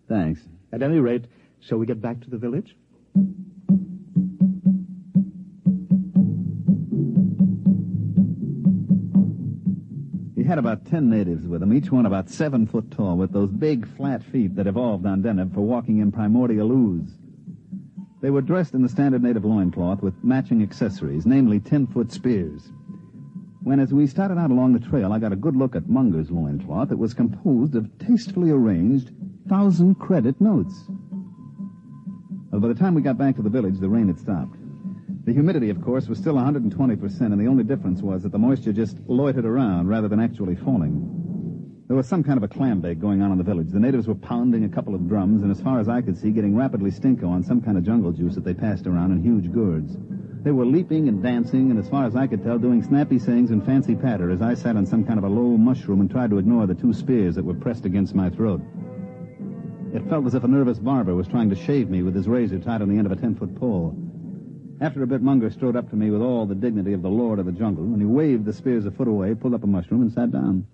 Thanks. 0.09 0.41
At 0.73 0.83
any 0.83 0.99
rate, 0.99 1.25
shall 1.61 1.79
we 1.79 1.87
get 1.87 2.01
back 2.01 2.21
to 2.21 2.31
the 2.31 2.39
village? 2.39 2.77
He 10.37 10.43
had 10.45 10.59
about 10.59 10.87
ten 10.87 11.11
natives 11.11 11.47
with 11.47 11.63
him, 11.63 11.73
each 11.73 11.91
one 11.91 12.07
about 12.07 12.31
seven 12.31 12.67
foot 12.67 12.91
tall, 12.91 13.17
with 13.17 13.33
those 13.33 13.51
big, 13.51 13.87
flat 13.97 14.23
feet 14.23 14.55
that 14.57 14.67
evolved 14.67 15.05
on 15.07 15.23
Deneb 15.23 15.55
for 15.55 15.63
walking 15.63 15.99
in 15.99 16.13
primordial 16.13 16.71
ooze. 16.71 17.11
They 18.27 18.31
were 18.31 18.43
dressed 18.43 18.75
in 18.75 18.83
the 18.83 18.89
standard 18.89 19.23
native 19.23 19.45
loincloth 19.45 20.03
with 20.03 20.25
matching 20.25 20.61
accessories, 20.61 21.27
namely 21.27 21.61
ten-foot 21.61 22.11
spears. 22.11 22.73
When, 23.63 23.79
as 23.79 23.95
we 23.95 24.09
started 24.09 24.37
out 24.37 24.51
along 24.51 24.73
the 24.73 24.81
trail, 24.81 25.13
I 25.13 25.21
got 25.21 25.33
a 25.33 25.37
good 25.37 25.55
look 25.55 25.77
at 25.77 25.89
Munger's 25.89 26.29
loincloth, 26.29 26.91
it 26.91 26.99
was 26.99 27.15
composed 27.15 27.77
of 27.77 27.89
tastefully 28.01 28.51
arranged, 28.51 29.13
thousand 29.49 30.01
credit 30.01 30.41
notes. 30.41 30.75
Well, 32.51 32.61
by 32.61 32.67
the 32.67 32.75
time 32.75 32.97
we 32.97 33.01
got 33.01 33.17
back 33.17 33.37
to 33.37 33.43
the 33.43 33.49
village, 33.49 33.79
the 33.79 33.89
rain 33.89 34.09
had 34.09 34.19
stopped. 34.19 34.57
The 35.25 35.33
humidity, 35.33 35.71
of 35.71 35.81
course, 35.81 36.09
was 36.09 36.19
still 36.19 36.35
120%, 36.35 37.21
and 37.21 37.41
the 37.41 37.47
only 37.47 37.63
difference 37.63 38.03
was 38.03 38.25
that 38.25 38.33
the 38.33 38.39
moisture 38.39 38.73
just 38.73 38.99
loitered 39.07 39.47
around 39.47 39.87
rather 39.87 40.09
than 40.09 40.19
actually 40.19 40.57
falling. 40.57 41.26
There 41.89 41.97
was 41.97 42.09
some 42.09 42.25
kind 42.25 42.37
of 42.37 42.43
a 42.43 42.49
clam 42.49 42.81
bake 42.81 42.99
going 42.99 43.23
on 43.23 43.31
in 43.31 43.39
the 43.39 43.45
village. 43.45 43.71
The 43.71 43.79
natives 43.79 44.09
were 44.09 44.17
pounding 44.17 44.65
a 44.65 44.69
couple 44.69 44.97
of 44.97 45.07
drums, 45.07 45.43
and 45.43 45.53
as 45.53 45.61
far 45.61 45.79
as 45.79 45.89
I 45.89 46.03
could 46.03 46.19
see, 46.19 46.33
getting 46.33 46.57
rapidly 46.57 46.91
stinko 46.91 47.29
on 47.29 47.45
some 47.45 47.61
kind 47.61 47.79
of 47.79 47.85
jungle 47.85 48.11
juice 48.11 48.35
that 48.35 48.43
they 48.43 48.55
passed 48.55 48.89
around 48.89 49.13
in 49.13 49.23
huge 49.23 49.53
gourds. 49.53 49.97
They 50.43 50.51
were 50.51 50.67
leaping 50.67 51.07
and 51.07 51.23
dancing, 51.23 51.71
and 51.71 51.79
as 51.79 51.89
far 51.89 52.05
as 52.05 52.17
I 52.17 52.27
could 52.27 52.43
tell, 52.43 52.59
doing 52.59 52.83
snappy 52.83 53.21
sayings 53.21 53.53
and 53.53 53.65
fancy 53.65 53.95
patter 53.95 54.31
as 54.33 54.43
I 54.43 54.55
sat 54.55 54.77
on 54.77 54.85
some 54.85 55.05
kind 55.05 55.17
of 55.17 55.25
a 55.25 55.29
low 55.29 55.57
mushroom 55.57 56.01
and 56.01 56.11
tried 56.11 56.31
to 56.31 56.39
ignore 56.39 56.67
the 56.67 56.75
two 56.75 56.93
spears 56.93 57.37
that 57.37 57.45
were 57.45 57.55
pressed 57.55 57.85
against 57.85 58.17
my 58.17 58.31
throat. 58.31 58.61
It 59.95 60.09
felt 60.09 60.27
as 60.27 60.35
if 60.35 60.43
a 60.43 60.49
nervous 60.49 60.81
barber 60.81 61.15
was 61.15 61.29
trying 61.29 61.51
to 61.51 61.57
shave 61.57 61.89
me 61.89 62.03
with 62.03 62.17
his 62.17 62.27
razor 62.27 62.59
tied 62.59 62.83
on 62.83 62.89
the 62.89 62.99
end 62.99 63.07
of 63.07 63.13
a 63.13 63.17
ten-foot 63.17 63.55
pole. 63.55 63.97
After 64.81 65.05
a 65.05 65.07
bit, 65.07 65.23
Munger 65.23 65.51
strode 65.51 65.77
up 65.77 65.89
to 65.91 65.97
me 65.97 66.11
with 66.11 66.21
all 66.21 66.47
the 66.47 66.55
dignity 66.57 66.95
of 66.95 67.03
the 67.03 67.09
lord 67.09 67.39
of 67.39 67.47
the 67.47 67.53
jungle, 67.53 67.85
and 67.85 68.01
he 68.01 68.07
waved 68.07 68.45
the 68.45 68.53
spears 68.53 68.87
a 68.87 68.91
foot 68.91 69.07
away, 69.07 69.37
pulled 69.37 69.55
up 69.55 69.63
a 69.63 69.69
mushroom, 69.69 70.03
and 70.03 70.13
sat 70.13 70.33
down. 70.33 70.67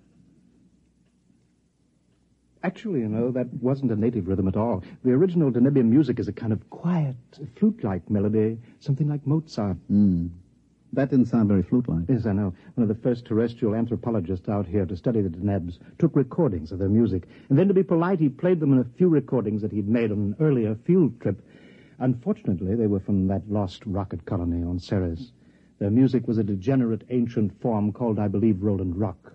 Actually, 2.63 3.01
you 3.01 3.09
know, 3.09 3.29
that 3.29 3.53
wasn't 3.55 3.91
a 3.91 3.95
native 3.95 4.27
rhythm 4.27 4.47
at 4.47 4.55
all. 4.55 4.81
The 5.03 5.11
original 5.11 5.51
Denebian 5.51 5.89
music 5.89 6.17
is 6.17 6.29
a 6.29 6.33
kind 6.33 6.53
of 6.53 6.69
quiet, 6.69 7.17
flute-like 7.57 8.09
melody, 8.09 8.57
something 8.79 9.09
like 9.09 9.27
Mozart. 9.27 9.75
Hmm. 9.89 10.27
That 10.93 11.09
didn't 11.09 11.25
sound 11.25 11.49
very 11.49 11.63
flute-like. 11.63 12.05
Yes, 12.07 12.25
I 12.25 12.31
know. 12.31 12.53
One 12.75 12.83
of 12.83 12.87
the 12.87 13.01
first 13.03 13.25
terrestrial 13.25 13.75
anthropologists 13.75 14.47
out 14.47 14.65
here 14.65 14.85
to 14.85 14.95
study 14.95 15.21
the 15.21 15.29
Denebs 15.29 15.79
took 15.99 16.15
recordings 16.15 16.71
of 16.71 16.79
their 16.79 16.87
music, 16.87 17.27
and 17.49 17.59
then 17.59 17.67
to 17.67 17.73
be 17.73 17.83
polite, 17.83 18.19
he 18.19 18.29
played 18.29 18.61
them 18.61 18.71
in 18.71 18.79
a 18.79 18.97
few 18.97 19.09
recordings 19.09 19.61
that 19.61 19.71
he'd 19.73 19.89
made 19.89 20.11
on 20.11 20.17
an 20.19 20.35
earlier 20.39 20.75
field 20.85 21.19
trip. 21.19 21.45
Unfortunately, 21.99 22.75
they 22.75 22.87
were 22.87 22.99
from 22.99 23.27
that 23.27 23.49
lost 23.51 23.85
rocket 23.85 24.25
colony 24.25 24.63
on 24.63 24.79
Ceres. 24.79 25.33
Their 25.79 25.91
music 25.91 26.27
was 26.29 26.37
a 26.37 26.43
degenerate 26.43 27.03
ancient 27.09 27.59
form 27.59 27.91
called, 27.91 28.19
I 28.19 28.29
believe, 28.29 28.63
Roland 28.63 28.95
Rock. 28.95 29.33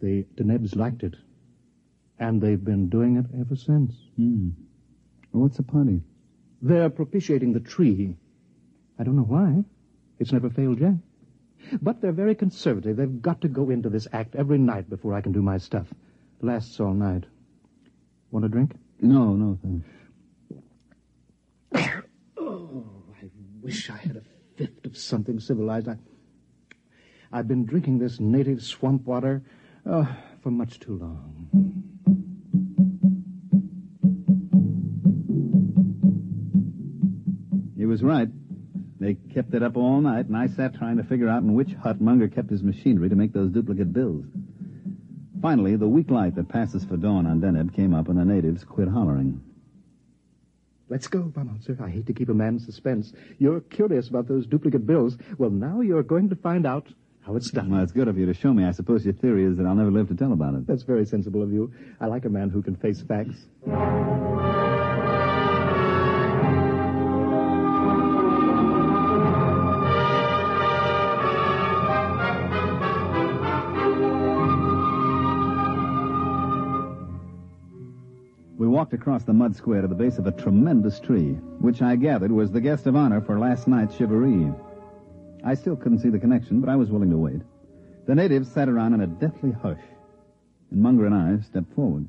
The 0.00 0.24
Denebs 0.36 0.76
liked 0.76 1.02
it, 1.02 1.16
and 2.18 2.40
they've 2.40 2.62
been 2.62 2.88
doing 2.88 3.16
it 3.16 3.26
ever 3.38 3.56
since. 3.56 3.94
Hmm. 4.16 4.50
Well, 5.32 5.42
what's 5.42 5.56
the 5.56 5.62
party? 5.62 6.02
They're 6.62 6.90
propitiating 6.90 7.52
the 7.52 7.60
tree. 7.60 8.16
I 8.98 9.02
don't 9.02 9.16
know 9.16 9.22
why. 9.22 9.64
It's 10.18 10.32
never 10.32 10.50
failed 10.50 10.80
yet. 10.80 10.94
But 11.80 12.00
they're 12.00 12.12
very 12.12 12.34
conservative. 12.34 12.96
They've 12.96 13.22
got 13.22 13.40
to 13.40 13.48
go 13.48 13.70
into 13.70 13.88
this 13.88 14.06
act 14.12 14.34
every 14.36 14.58
night 14.58 14.88
before 14.88 15.14
I 15.14 15.20
can 15.20 15.32
do 15.32 15.42
my 15.42 15.58
stuff. 15.58 15.86
Lasts 16.40 16.78
all 16.78 16.94
night. 16.94 17.24
Want 18.30 18.44
a 18.44 18.48
drink? 18.48 18.72
No, 19.00 19.34
no, 19.34 19.58
thanks. 19.62 19.86
oh, 22.36 22.84
I 23.22 23.28
wish 23.62 23.90
I 23.90 23.96
had 23.96 24.16
a 24.16 24.22
fifth 24.56 24.84
of 24.84 24.96
something 24.96 25.40
civilized. 25.40 25.88
I, 25.88 25.96
I've 27.32 27.48
been 27.48 27.64
drinking 27.64 27.98
this 27.98 28.20
native 28.20 28.62
swamp 28.62 29.04
water 29.04 29.42
uh, 29.84 30.06
for 30.42 30.50
much 30.50 30.78
too 30.80 30.96
long. 30.98 31.73
Was 37.94 38.02
right. 38.02 38.28
They 38.98 39.14
kept 39.14 39.54
it 39.54 39.62
up 39.62 39.76
all 39.76 40.00
night, 40.00 40.26
and 40.26 40.36
I 40.36 40.48
sat 40.48 40.74
trying 40.74 40.96
to 40.96 41.04
figure 41.04 41.28
out 41.28 41.44
in 41.44 41.54
which 41.54 41.72
hut 41.74 42.00
Munger 42.00 42.26
kept 42.26 42.50
his 42.50 42.60
machinery 42.60 43.08
to 43.08 43.14
make 43.14 43.32
those 43.32 43.52
duplicate 43.52 43.92
bills. 43.92 44.24
Finally, 45.40 45.76
the 45.76 45.86
weak 45.86 46.10
light 46.10 46.34
that 46.34 46.48
passes 46.48 46.84
for 46.84 46.96
dawn 46.96 47.24
on 47.24 47.40
Deneb 47.40 47.72
came 47.72 47.94
up, 47.94 48.08
and 48.08 48.18
the 48.18 48.24
natives 48.24 48.64
quit 48.64 48.88
hollering. 48.88 49.40
Let's 50.88 51.06
go, 51.06 51.20
Baumholzer. 51.20 51.80
I 51.80 51.88
hate 51.88 52.06
to 52.06 52.12
keep 52.12 52.30
a 52.30 52.34
man 52.34 52.54
in 52.54 52.58
suspense. 52.58 53.12
You're 53.38 53.60
curious 53.60 54.08
about 54.08 54.26
those 54.26 54.44
duplicate 54.44 54.84
bills. 54.84 55.16
Well, 55.38 55.50
now 55.50 55.80
you're 55.80 56.02
going 56.02 56.30
to 56.30 56.34
find 56.34 56.66
out 56.66 56.88
how 57.24 57.36
it's 57.36 57.52
done. 57.52 57.70
Well, 57.70 57.84
it's 57.84 57.92
good 57.92 58.08
of 58.08 58.18
you 58.18 58.26
to 58.26 58.34
show 58.34 58.52
me. 58.52 58.64
I 58.64 58.72
suppose 58.72 59.04
your 59.04 59.14
theory 59.14 59.44
is 59.44 59.56
that 59.58 59.66
I'll 59.66 59.76
never 59.76 59.92
live 59.92 60.08
to 60.08 60.16
tell 60.16 60.32
about 60.32 60.54
it. 60.54 60.66
That's 60.66 60.82
very 60.82 61.06
sensible 61.06 61.44
of 61.44 61.52
you. 61.52 61.72
I 62.00 62.06
like 62.08 62.24
a 62.24 62.28
man 62.28 62.50
who 62.50 62.60
can 62.60 62.74
face 62.74 63.02
facts. 63.02 63.46
Walked 78.84 78.92
across 78.92 79.22
the 79.24 79.32
mud 79.32 79.56
square 79.56 79.80
to 79.80 79.88
the 79.88 79.94
base 79.94 80.18
of 80.18 80.26
a 80.26 80.32
tremendous 80.32 81.00
tree, 81.00 81.32
which 81.58 81.80
I 81.80 81.96
gathered 81.96 82.30
was 82.30 82.50
the 82.52 82.60
guest 82.60 82.86
of 82.86 82.94
honor 82.96 83.22
for 83.22 83.38
last 83.38 83.66
night's 83.66 83.94
shivaree. 83.94 84.54
I 85.42 85.54
still 85.54 85.74
couldn't 85.74 86.00
see 86.00 86.10
the 86.10 86.18
connection, 86.18 86.60
but 86.60 86.68
I 86.68 86.76
was 86.76 86.90
willing 86.90 87.08
to 87.08 87.16
wait. 87.16 87.40
The 88.06 88.14
natives 88.14 88.52
sat 88.52 88.68
around 88.68 88.92
in 88.92 89.00
a 89.00 89.06
deathly 89.06 89.52
hush, 89.52 89.80
and 90.70 90.82
Munger 90.82 91.06
and 91.06 91.14
I 91.14 91.42
stepped 91.46 91.74
forward. 91.74 92.06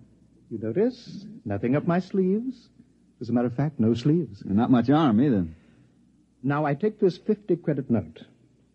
You 0.52 0.58
notice? 0.58 1.26
Nothing 1.46 1.78
up 1.78 1.88
my 1.88 2.00
sleeves. 2.00 2.68
As 3.22 3.30
a 3.30 3.32
matter 3.32 3.48
of 3.48 3.56
fact, 3.56 3.80
no 3.80 3.94
sleeves. 3.94 4.42
And 4.42 4.58
not 4.58 4.70
much 4.70 4.90
arm 4.90 5.22
either. 5.22 5.48
Now, 6.44 6.66
I 6.66 6.74
take 6.74 7.00
this 7.00 7.18
50 7.18 7.56
credit 7.56 7.90
note. 7.90 8.26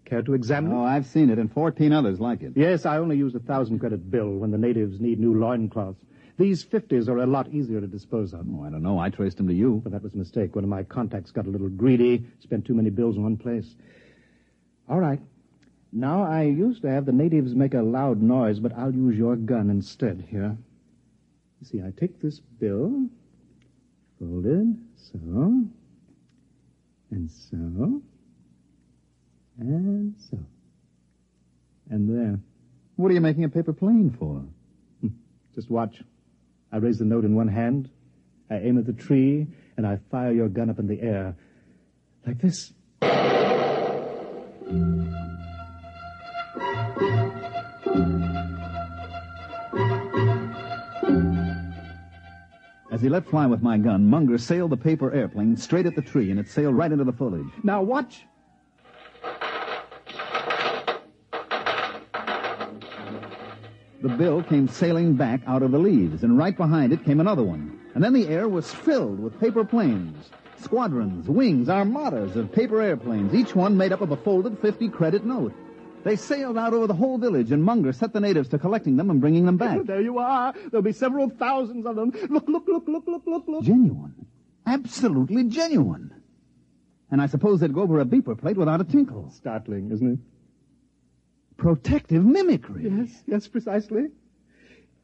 Care 0.07 0.23
to 0.23 0.33
examine 0.33 0.73
Oh, 0.73 0.87
it? 0.87 0.89
I've 0.89 1.05
seen 1.05 1.29
it, 1.29 1.39
and 1.39 1.53
14 1.53 1.93
others 1.93 2.19
like 2.19 2.41
it. 2.41 2.55
Yes, 2.57 2.87
I 2.87 2.97
only 2.97 3.19
use 3.19 3.35
a 3.35 3.41
thousand 3.41 3.79
credit 3.79 4.11
bill 4.11 4.31
when 4.39 4.51
the 4.53 4.57
natives 4.57 5.01
need 5.03 5.21
new 5.21 5.39
loincloths. 5.39 6.01
These 6.41 6.65
50s 6.65 7.07
are 7.07 7.19
a 7.19 7.27
lot 7.27 7.53
easier 7.53 7.83
to 7.83 7.87
dispose 7.87 8.33
of. 8.33 8.47
Oh, 8.51 8.65
I 8.65 8.71
don't 8.71 8.83
know. 8.83 8.99
I 8.99 9.11
traced 9.11 9.37
them 9.37 9.47
to 9.49 9.53
you. 9.53 9.83
But 9.85 9.93
that 9.93 10.03
was 10.03 10.15
a 10.15 10.17
mistake. 10.17 10.55
One 10.55 10.65
of 10.65 10.71
my 10.71 10.85
contacts 10.85 11.31
got 11.31 11.45
a 11.45 11.51
little 11.51 11.69
greedy, 11.69 12.25
spent 12.39 12.65
too 12.65 12.73
many 12.73 12.89
bills 12.89 13.17
in 13.17 13.23
one 13.23 13.37
place. 13.37 13.77
All 14.89 14.99
right. 14.99 15.21
Now, 15.93 16.23
I 16.23 16.45
used 16.45 16.81
to 16.81 16.89
have 16.89 17.05
the 17.05 17.13
natives 17.13 17.55
make 17.55 17.75
a 17.75 17.83
loud 17.83 18.23
noise, 18.23 18.59
but 18.59 18.73
I'll 18.75 18.95
use 18.95 19.19
your 19.19 19.37
gun 19.37 19.69
instead 19.69 20.25
here. 20.31 20.57
You 21.61 21.67
see, 21.67 21.83
I 21.83 21.91
take 21.91 22.23
this 22.23 22.41
bill, 22.41 23.07
folded, 24.19 24.79
so, 24.97 25.19
and 27.11 27.31
so, 27.31 28.01
and 29.59 30.15
so, 30.31 30.39
and 31.91 32.09
there. 32.09 32.41
What 32.97 33.11
are 33.11 33.15
you 33.15 33.21
making 33.21 33.45
a 33.45 33.51
paper 33.51 33.75
plane 33.75 34.17
for? 34.19 34.43
Just 35.55 35.69
watch. 35.69 36.03
I 36.73 36.77
raise 36.77 36.99
the 36.99 37.05
note 37.05 37.25
in 37.25 37.35
one 37.35 37.49
hand, 37.49 37.91
I 38.49 38.59
aim 38.59 38.79
at 38.79 38.87
the 38.87 38.93
tree, 38.93 39.47
and 39.77 39.87
I 39.87 39.99
fire 40.11 40.33
your 40.33 40.49
gun 40.49 40.71
up 40.71 40.79
in 40.79 40.87
the 40.87 41.01
air. 41.01 41.37
Like 42.27 42.39
this. 42.39 42.73
As 52.93 53.01
he 53.03 53.09
let 53.09 53.27
fly 53.27 53.47
with 53.47 53.63
my 53.63 53.79
gun, 53.79 54.07
Munger 54.07 54.37
sailed 54.37 54.71
the 54.71 54.77
paper 54.77 55.13
airplane 55.13 55.57
straight 55.57 55.87
at 55.87 55.95
the 55.95 56.03
tree, 56.03 56.31
and 56.31 56.39
it 56.39 56.49
sailed 56.49 56.77
right 56.77 56.93
into 56.93 57.05
the 57.05 57.13
foliage. 57.13 57.47
Now 57.63 57.83
watch. 57.83 58.27
The 64.03 64.09
bill 64.09 64.43
came 64.43 64.67
sailing 64.67 65.15
back 65.15 65.43
out 65.47 65.63
of 65.63 65.73
the 65.73 65.79
leaves, 65.79 66.23
and 66.23 66.39
right 66.39 66.57
behind 66.57 66.93
it 66.93 67.05
came 67.05 67.21
another 67.21 67.43
one. 67.43 67.79
And 67.95 68.03
then 68.03 68.15
the 68.15 68.29
air 68.29 68.49
was 68.49 68.73
filled 68.73 69.21
with 69.21 69.39
paper 69.39 69.63
planes. 69.63 70.31
Squadrons, 70.57 71.29
wings, 71.29 71.69
armadas 71.69 72.35
of 72.37 72.51
paper 72.51 72.81
airplanes, 72.81 73.35
each 73.35 73.55
one 73.55 73.77
made 73.77 73.93
up 73.93 74.01
of 74.01 74.11
a 74.11 74.17
folded 74.17 74.59
50 74.59 74.89
credit 74.89 75.25
note. 75.25 75.53
They 76.03 76.17
sailed 76.17 76.57
out 76.57 76.73
over 76.73 76.87
the 76.87 76.95
whole 76.95 77.19
village, 77.19 77.53
and 77.53 77.63
Munger 77.63 77.93
set 77.93 78.15
the 78.15 78.21
natives 78.21 78.49
to 78.51 78.59
collecting 78.59 78.97
them 78.97 79.11
and 79.11 79.21
bringing 79.21 79.45
them 79.45 79.59
back. 79.59 79.81
There 79.85 80.01
you 80.01 80.19
are. 80.19 80.55
There'll 80.71 80.83
be 80.83 80.93
several 80.93 81.29
thousands 81.29 81.85
of 81.85 81.97
them. 81.97 82.11
Look, 82.31 82.49
look, 82.49 82.67
look, 82.67 82.89
look, 82.89 83.05
look, 83.07 83.23
look, 83.27 83.45
look. 83.47 83.65
Genuine. 83.65 84.15
Absolutely 84.67 85.45
genuine. 85.45 86.15
And 87.11 87.21
I 87.21 87.27
suppose 87.27 87.61
they'd 87.61 87.75
go 87.75 87.83
over 87.83 88.01
a 88.01 88.07
beeper 88.07 88.39
plate 88.39 88.57
without 88.57 88.81
a 88.81 88.85
tinkle. 88.85 89.31
Startling, 89.31 89.91
isn't 89.91 90.13
it? 90.13 90.19
Protective 91.61 92.25
mimicry. 92.25 92.91
Yes, 92.91 93.23
yes, 93.27 93.47
precisely. 93.47 94.09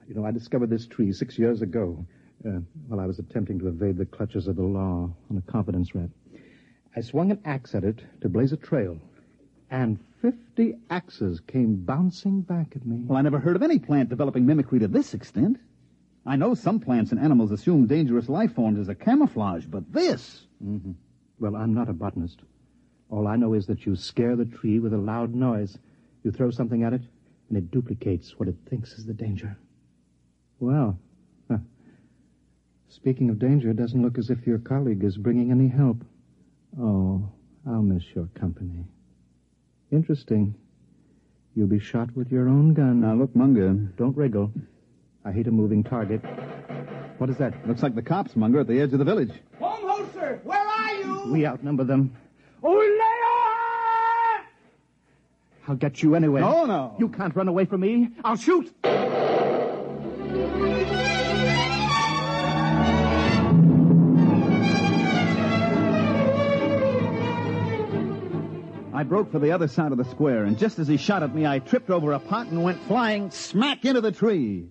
You 0.08 0.14
know, 0.14 0.24
I 0.24 0.30
discovered 0.30 0.70
this 0.70 0.86
tree 0.86 1.12
six 1.12 1.38
years 1.38 1.60
ago 1.60 2.06
uh, 2.46 2.60
while 2.88 2.98
I 2.98 3.04
was 3.04 3.18
attempting 3.18 3.58
to 3.58 3.68
evade 3.68 3.98
the 3.98 4.06
clutches 4.06 4.48
of 4.48 4.56
the 4.56 4.62
law 4.62 5.10
on 5.30 5.36
a 5.36 5.52
confidence 5.52 5.94
rat. 5.94 6.08
I 6.96 7.02
swung 7.02 7.30
an 7.30 7.40
axe 7.44 7.74
at 7.74 7.84
it 7.84 8.00
to 8.22 8.30
blaze 8.30 8.54
a 8.54 8.56
trail, 8.56 8.98
and 9.70 9.98
50 10.22 10.76
axes 10.88 11.40
came 11.40 11.76
bouncing 11.76 12.40
back 12.40 12.74
at 12.74 12.86
me. 12.86 13.02
Well, 13.04 13.18
I 13.18 13.22
never 13.22 13.38
heard 13.38 13.56
of 13.56 13.62
any 13.62 13.78
plant 13.78 14.08
developing 14.08 14.46
mimicry 14.46 14.78
to 14.78 14.88
this 14.88 15.12
extent. 15.12 15.58
I 16.24 16.36
know 16.36 16.54
some 16.54 16.80
plants 16.80 17.10
and 17.10 17.20
animals 17.20 17.52
assume 17.52 17.86
dangerous 17.86 18.30
life 18.30 18.54
forms 18.54 18.78
as 18.78 18.88
a 18.88 18.94
camouflage, 18.94 19.66
but 19.66 19.92
this. 19.92 20.46
Mm-hmm. 20.64 20.92
Well, 21.38 21.54
I'm 21.54 21.74
not 21.74 21.90
a 21.90 21.92
botanist. 21.92 22.40
All 23.10 23.28
I 23.28 23.36
know 23.36 23.52
is 23.52 23.66
that 23.66 23.84
you 23.84 23.94
scare 23.94 24.36
the 24.36 24.46
tree 24.46 24.78
with 24.78 24.94
a 24.94 24.98
loud 24.98 25.34
noise. 25.34 25.76
You 26.26 26.32
throw 26.32 26.50
something 26.50 26.82
at 26.82 26.92
it, 26.92 27.02
and 27.48 27.56
it 27.56 27.70
duplicates 27.70 28.34
what 28.36 28.48
it 28.48 28.56
thinks 28.68 28.94
is 28.94 29.06
the 29.06 29.14
danger. 29.14 29.56
Well, 30.58 30.98
huh. 31.48 31.58
Speaking 32.88 33.30
of 33.30 33.38
danger, 33.38 33.70
it 33.70 33.76
doesn't 33.76 34.02
look 34.02 34.18
as 34.18 34.28
if 34.28 34.44
your 34.44 34.58
colleague 34.58 35.04
is 35.04 35.16
bringing 35.16 35.52
any 35.52 35.68
help. 35.68 35.98
Oh, 36.80 37.30
I'll 37.64 37.80
miss 37.80 38.02
your 38.12 38.28
company. 38.34 38.86
Interesting. 39.92 40.56
You'll 41.54 41.68
be 41.68 41.78
shot 41.78 42.08
with 42.16 42.32
your 42.32 42.48
own 42.48 42.74
gun. 42.74 43.02
Now, 43.02 43.14
look, 43.14 43.36
Munger. 43.36 43.72
Don't 43.96 44.16
wriggle. 44.16 44.50
I 45.24 45.30
hate 45.30 45.46
a 45.46 45.52
moving 45.52 45.84
target. 45.84 46.22
What 47.18 47.30
is 47.30 47.36
that? 47.36 47.68
Looks 47.68 47.84
like 47.84 47.94
the 47.94 48.02
cops, 48.02 48.34
Munger, 48.34 48.58
at 48.58 48.66
the 48.66 48.80
edge 48.80 48.92
of 48.92 48.98
the 48.98 49.04
village. 49.04 49.30
Baumholzer, 49.60 50.42
where 50.42 50.58
are 50.58 50.92
you? 50.92 51.32
We 51.32 51.46
outnumber 51.46 51.84
them. 51.84 52.16
Oh, 52.64 52.96
I'll 55.68 55.76
get 55.76 56.02
you 56.02 56.14
anyway. 56.14 56.40
No, 56.40 56.64
no. 56.64 56.94
You 56.98 57.08
can't 57.08 57.34
run 57.34 57.48
away 57.48 57.64
from 57.64 57.80
me. 57.80 58.10
I'll 58.24 58.36
shoot. 58.36 58.72
I 68.94 69.02
broke 69.02 69.30
for 69.30 69.38
the 69.38 69.52
other 69.52 69.68
side 69.68 69.92
of 69.92 69.98
the 69.98 70.04
square, 70.04 70.44
and 70.44 70.56
just 70.56 70.78
as 70.78 70.88
he 70.88 70.96
shot 70.96 71.22
at 71.22 71.34
me, 71.34 71.44
I 71.44 71.58
tripped 71.58 71.90
over 71.90 72.12
a 72.12 72.18
pot 72.18 72.46
and 72.46 72.62
went 72.62 72.80
flying 72.84 73.30
smack 73.30 73.84
into 73.84 74.00
the 74.00 74.12
tree. 74.12 74.68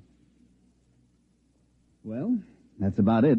Well, 2.03 2.39
that's 2.79 2.97
about 2.97 3.23
it. 3.25 3.38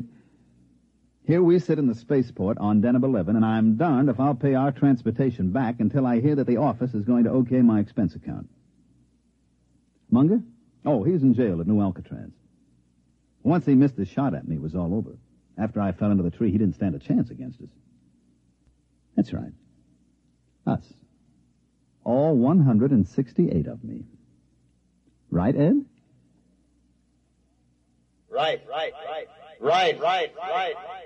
Here 1.27 1.43
we 1.43 1.59
sit 1.59 1.81
in 1.81 1.89
the 1.89 1.95
spaceport 1.97 2.57
on 2.59 2.81
Deneb 2.81 3.03
11, 3.03 3.35
and 3.35 3.45
I'm 3.45 3.75
darned 3.77 4.09
if 4.09 4.21
I'll 4.21 4.37
pay 4.37 4.55
our 4.55 4.71
transportation 4.71 5.51
back 5.51 5.81
until 5.81 6.07
I 6.07 6.21
hear 6.21 6.37
that 6.37 6.47
the 6.47 6.59
office 6.59 6.95
is 6.95 7.05
going 7.05 7.25
to 7.25 7.31
okay 7.31 7.62
my 7.62 7.81
expense 7.81 8.15
account. 8.15 8.49
Munger? 10.09 10.41
Oh, 10.85 11.03
he's 11.03 11.25
in 11.25 11.35
jail 11.35 11.61
at 11.61 11.67
New 11.67 11.81
Alcatraz. 11.81 12.31
Once 13.43 13.67
he 13.67 13.75
missed 13.75 13.97
his 13.97 14.09
shot 14.09 14.35
at 14.35 14.47
me, 14.47 14.55
it 14.55 14.62
was 14.62 14.77
all 14.77 14.95
over. 14.95 15.17
After 15.59 15.81
I 15.81 15.91
fell 15.91 16.12
into 16.12 16.23
the 16.23 16.31
tree, 16.31 16.53
he 16.53 16.59
didn't 16.59 16.77
stand 16.77 16.95
a 16.95 17.01
chance 17.01 17.31
against 17.31 17.61
us. 17.61 17.71
That's 19.17 19.33
right. 19.33 19.53
Us. 20.65 20.85
All 22.05 22.37
168 22.37 23.67
of 23.67 23.83
me. 23.83 24.05
Right, 25.31 25.57
Ed? 25.57 25.85
Right, 28.31 28.62
right, 28.69 28.93
right, 28.93 28.93
right, 29.03 29.29
right, 29.61 30.01
right, 30.01 30.01
right. 30.01 30.33
right, 30.39 30.75
right. 30.77 31.06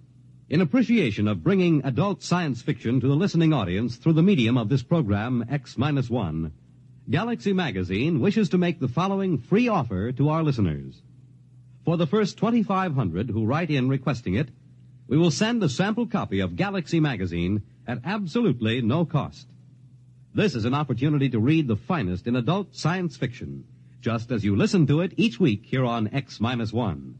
In 0.51 0.59
appreciation 0.59 1.29
of 1.29 1.45
bringing 1.45 1.81
adult 1.85 2.21
science 2.21 2.61
fiction 2.61 2.99
to 2.99 3.07
the 3.07 3.15
listening 3.15 3.53
audience 3.53 3.95
through 3.95 4.11
the 4.11 4.21
medium 4.21 4.57
of 4.57 4.67
this 4.67 4.83
program, 4.83 5.45
X 5.49 5.77
minus 5.77 6.09
one, 6.09 6.51
Galaxy 7.09 7.53
Magazine 7.53 8.19
wishes 8.19 8.49
to 8.49 8.57
make 8.57 8.81
the 8.81 8.89
following 8.89 9.37
free 9.37 9.69
offer 9.69 10.11
to 10.11 10.27
our 10.27 10.43
listeners. 10.43 11.03
For 11.85 11.95
the 11.95 12.05
first 12.05 12.37
2,500 12.37 13.29
who 13.29 13.45
write 13.45 13.71
in 13.71 13.87
requesting 13.87 14.33
it, 14.33 14.49
we 15.07 15.17
will 15.17 15.31
send 15.31 15.63
a 15.63 15.69
sample 15.69 16.05
copy 16.05 16.41
of 16.41 16.57
Galaxy 16.57 16.99
Magazine 16.99 17.61
at 17.87 18.01
absolutely 18.03 18.81
no 18.81 19.05
cost. 19.05 19.47
This 20.35 20.53
is 20.53 20.65
an 20.65 20.73
opportunity 20.73 21.29
to 21.29 21.39
read 21.39 21.69
the 21.69 21.77
finest 21.77 22.27
in 22.27 22.35
adult 22.35 22.75
science 22.75 23.15
fiction, 23.15 23.63
just 24.01 24.31
as 24.31 24.43
you 24.43 24.57
listen 24.57 24.85
to 24.87 24.99
it 24.99 25.13
each 25.15 25.39
week 25.39 25.63
here 25.63 25.85
on 25.85 26.13
X 26.13 26.41
minus 26.41 26.73
one. 26.73 27.19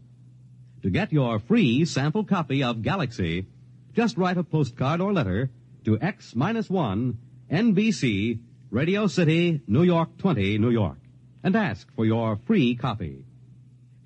To 0.83 0.89
get 0.89 1.13
your 1.13 1.37
free 1.37 1.85
sample 1.85 2.23
copy 2.23 2.63
of 2.63 2.81
Galaxy, 2.81 3.45
just 3.93 4.17
write 4.17 4.37
a 4.37 4.43
postcard 4.43 4.99
or 4.99 5.13
letter 5.13 5.51
to 5.85 6.01
X 6.01 6.35
minus 6.35 6.71
one 6.71 7.19
NBC 7.51 8.39
Radio 8.71 9.05
City, 9.05 9.61
New 9.67 9.83
York 9.83 10.17
20, 10.17 10.57
New 10.57 10.71
York, 10.71 10.97
and 11.43 11.55
ask 11.55 11.91
for 11.93 12.05
your 12.05 12.37
free 12.47 12.73
copy. 12.73 13.25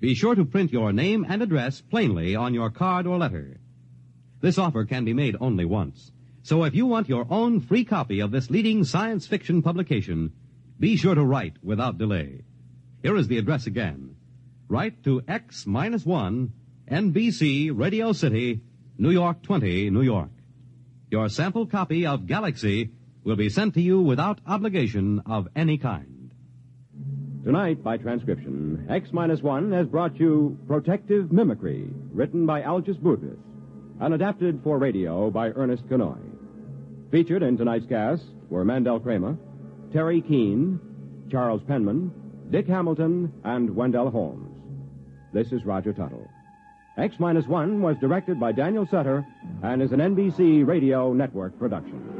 Be 0.00 0.14
sure 0.14 0.34
to 0.34 0.44
print 0.44 0.70
your 0.70 0.92
name 0.92 1.24
and 1.26 1.42
address 1.42 1.80
plainly 1.80 2.36
on 2.36 2.52
your 2.52 2.68
card 2.68 3.06
or 3.06 3.16
letter. 3.16 3.58
This 4.42 4.58
offer 4.58 4.84
can 4.84 5.06
be 5.06 5.14
made 5.14 5.36
only 5.40 5.64
once. 5.64 6.12
So 6.42 6.64
if 6.64 6.74
you 6.74 6.84
want 6.84 7.08
your 7.08 7.26
own 7.30 7.60
free 7.60 7.84
copy 7.84 8.20
of 8.20 8.32
this 8.32 8.50
leading 8.50 8.84
science 8.84 9.26
fiction 9.26 9.62
publication, 9.62 10.32
be 10.78 10.96
sure 10.96 11.14
to 11.14 11.24
write 11.24 11.54
without 11.62 11.96
delay. 11.96 12.42
Here 13.02 13.16
is 13.16 13.28
the 13.28 13.38
address 13.38 13.66
again. 13.66 14.16
Write 14.68 15.02
to 15.04 15.22
X 15.26 15.66
minus 15.66 16.04
one 16.04 16.52
NBC 16.90 17.72
Radio 17.76 18.12
City, 18.12 18.60
New 18.96 19.10
York 19.10 19.42
20, 19.42 19.90
New 19.90 20.02
York. 20.02 20.30
Your 21.10 21.28
sample 21.28 21.66
copy 21.66 22.06
of 22.06 22.26
Galaxy 22.28 22.90
will 23.24 23.34
be 23.34 23.48
sent 23.48 23.74
to 23.74 23.82
you 23.82 24.00
without 24.00 24.40
obligation 24.46 25.20
of 25.26 25.48
any 25.56 25.78
kind. 25.78 26.30
Tonight, 27.44 27.82
by 27.82 27.96
transcription, 27.96 28.86
X 28.88 29.08
minus 29.12 29.42
one 29.42 29.72
has 29.72 29.88
brought 29.88 30.20
you 30.20 30.56
Protective 30.68 31.32
Mimicry, 31.32 31.88
written 32.12 32.46
by 32.46 32.62
Algis 32.62 32.98
Budrys, 32.98 33.36
and 34.00 34.14
adapted 34.14 34.60
for 34.62 34.78
radio 34.78 35.28
by 35.28 35.48
Ernest 35.48 35.88
Kinoy. 35.88 36.20
Featured 37.10 37.42
in 37.42 37.56
tonight's 37.56 37.86
cast 37.86 38.26
were 38.48 38.64
Mandel 38.64 39.00
Kramer, 39.00 39.36
Teri 39.92 40.24
Keane, 40.26 40.78
Charles 41.32 41.62
Penman, 41.66 42.12
Dick 42.50 42.68
Hamilton, 42.68 43.32
and 43.42 43.74
Wendell 43.74 44.10
Holmes. 44.10 44.56
This 45.32 45.50
is 45.50 45.64
Roger 45.64 45.92
Tuttle. 45.92 46.30
X 46.96 47.20
minus 47.20 47.46
one 47.46 47.82
was 47.82 47.98
directed 47.98 48.40
by 48.40 48.52
Daniel 48.52 48.86
Sutter 48.86 49.26
and 49.62 49.82
is 49.82 49.92
an 49.92 50.00
NBC 50.00 50.66
Radio 50.66 51.12
Network 51.12 51.58
production. 51.58 52.15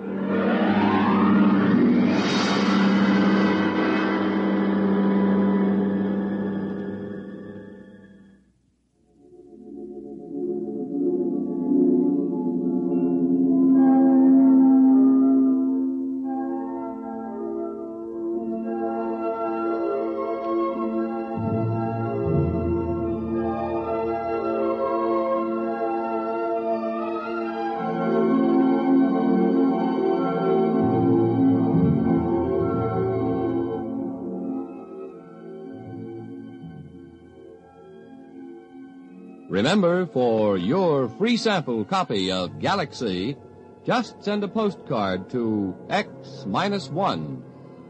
For 40.57 40.63
your 40.63 41.07
free 41.19 41.37
sample 41.37 41.85
copy 41.85 42.33
of 42.33 42.59
Galaxy, 42.59 43.37
just 43.85 44.25
send 44.25 44.43
a 44.43 44.49
postcard 44.49 45.29
to 45.29 45.77
X-1, 45.91 47.43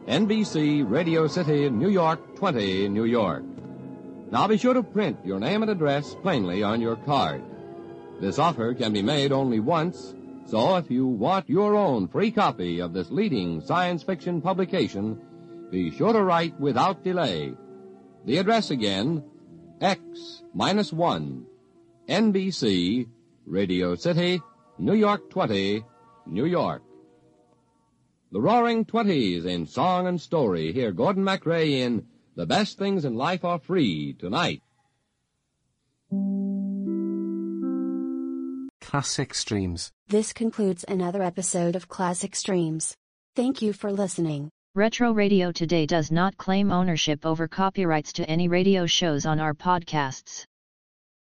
NBC 0.08 0.90
Radio 0.90 1.28
City, 1.28 1.70
New 1.70 1.90
York 1.90 2.34
20, 2.34 2.88
New 2.88 3.04
York. 3.04 3.44
Now 4.32 4.48
be 4.48 4.58
sure 4.58 4.74
to 4.74 4.82
print 4.82 5.16
your 5.24 5.38
name 5.38 5.62
and 5.62 5.70
address 5.70 6.16
plainly 6.22 6.64
on 6.64 6.80
your 6.80 6.96
card. 6.96 7.40
This 8.20 8.40
offer 8.40 8.74
can 8.74 8.92
be 8.92 9.00
made 9.00 9.30
only 9.30 9.60
once, 9.60 10.16
so 10.44 10.74
if 10.74 10.90
you 10.90 11.06
want 11.06 11.48
your 11.48 11.76
own 11.76 12.08
free 12.08 12.32
copy 12.32 12.80
of 12.80 12.92
this 12.92 13.12
leading 13.12 13.60
science 13.60 14.02
fiction 14.02 14.42
publication, 14.42 15.20
be 15.70 15.92
sure 15.92 16.12
to 16.12 16.24
write 16.24 16.58
without 16.58 17.04
delay. 17.04 17.54
The 18.24 18.38
address 18.38 18.72
again, 18.72 19.22
X-1, 19.80 21.44
NBC, 22.08 23.08
Radio 23.46 23.94
City, 23.96 24.40
New 24.78 24.94
York 24.94 25.28
20, 25.30 25.84
New 26.26 26.44
York. 26.44 26.82
The 28.30 28.40
Roaring 28.40 28.84
Twenties 28.84 29.44
in 29.44 29.66
song 29.66 30.06
and 30.06 30.20
story. 30.20 30.72
Hear 30.72 30.92
Gordon 30.92 31.24
MacRae 31.24 31.80
in 31.80 32.06
The 32.36 32.46
Best 32.46 32.78
Things 32.78 33.04
in 33.04 33.16
Life 33.16 33.44
Are 33.44 33.58
Free 33.58 34.14
tonight. 34.14 34.62
Classic 38.80 39.34
Streams. 39.34 39.90
This 40.06 40.32
concludes 40.32 40.84
another 40.86 41.22
episode 41.22 41.74
of 41.74 41.88
Classic 41.88 42.36
Streams. 42.36 42.94
Thank 43.34 43.62
you 43.62 43.72
for 43.72 43.90
listening. 43.90 44.50
Retro 44.74 45.12
Radio 45.12 45.50
Today 45.50 45.86
does 45.86 46.12
not 46.12 46.36
claim 46.36 46.70
ownership 46.70 47.26
over 47.26 47.48
copyrights 47.48 48.12
to 48.14 48.30
any 48.30 48.46
radio 48.46 48.86
shows 48.86 49.26
on 49.26 49.40
our 49.40 49.54
podcasts. 49.54 50.44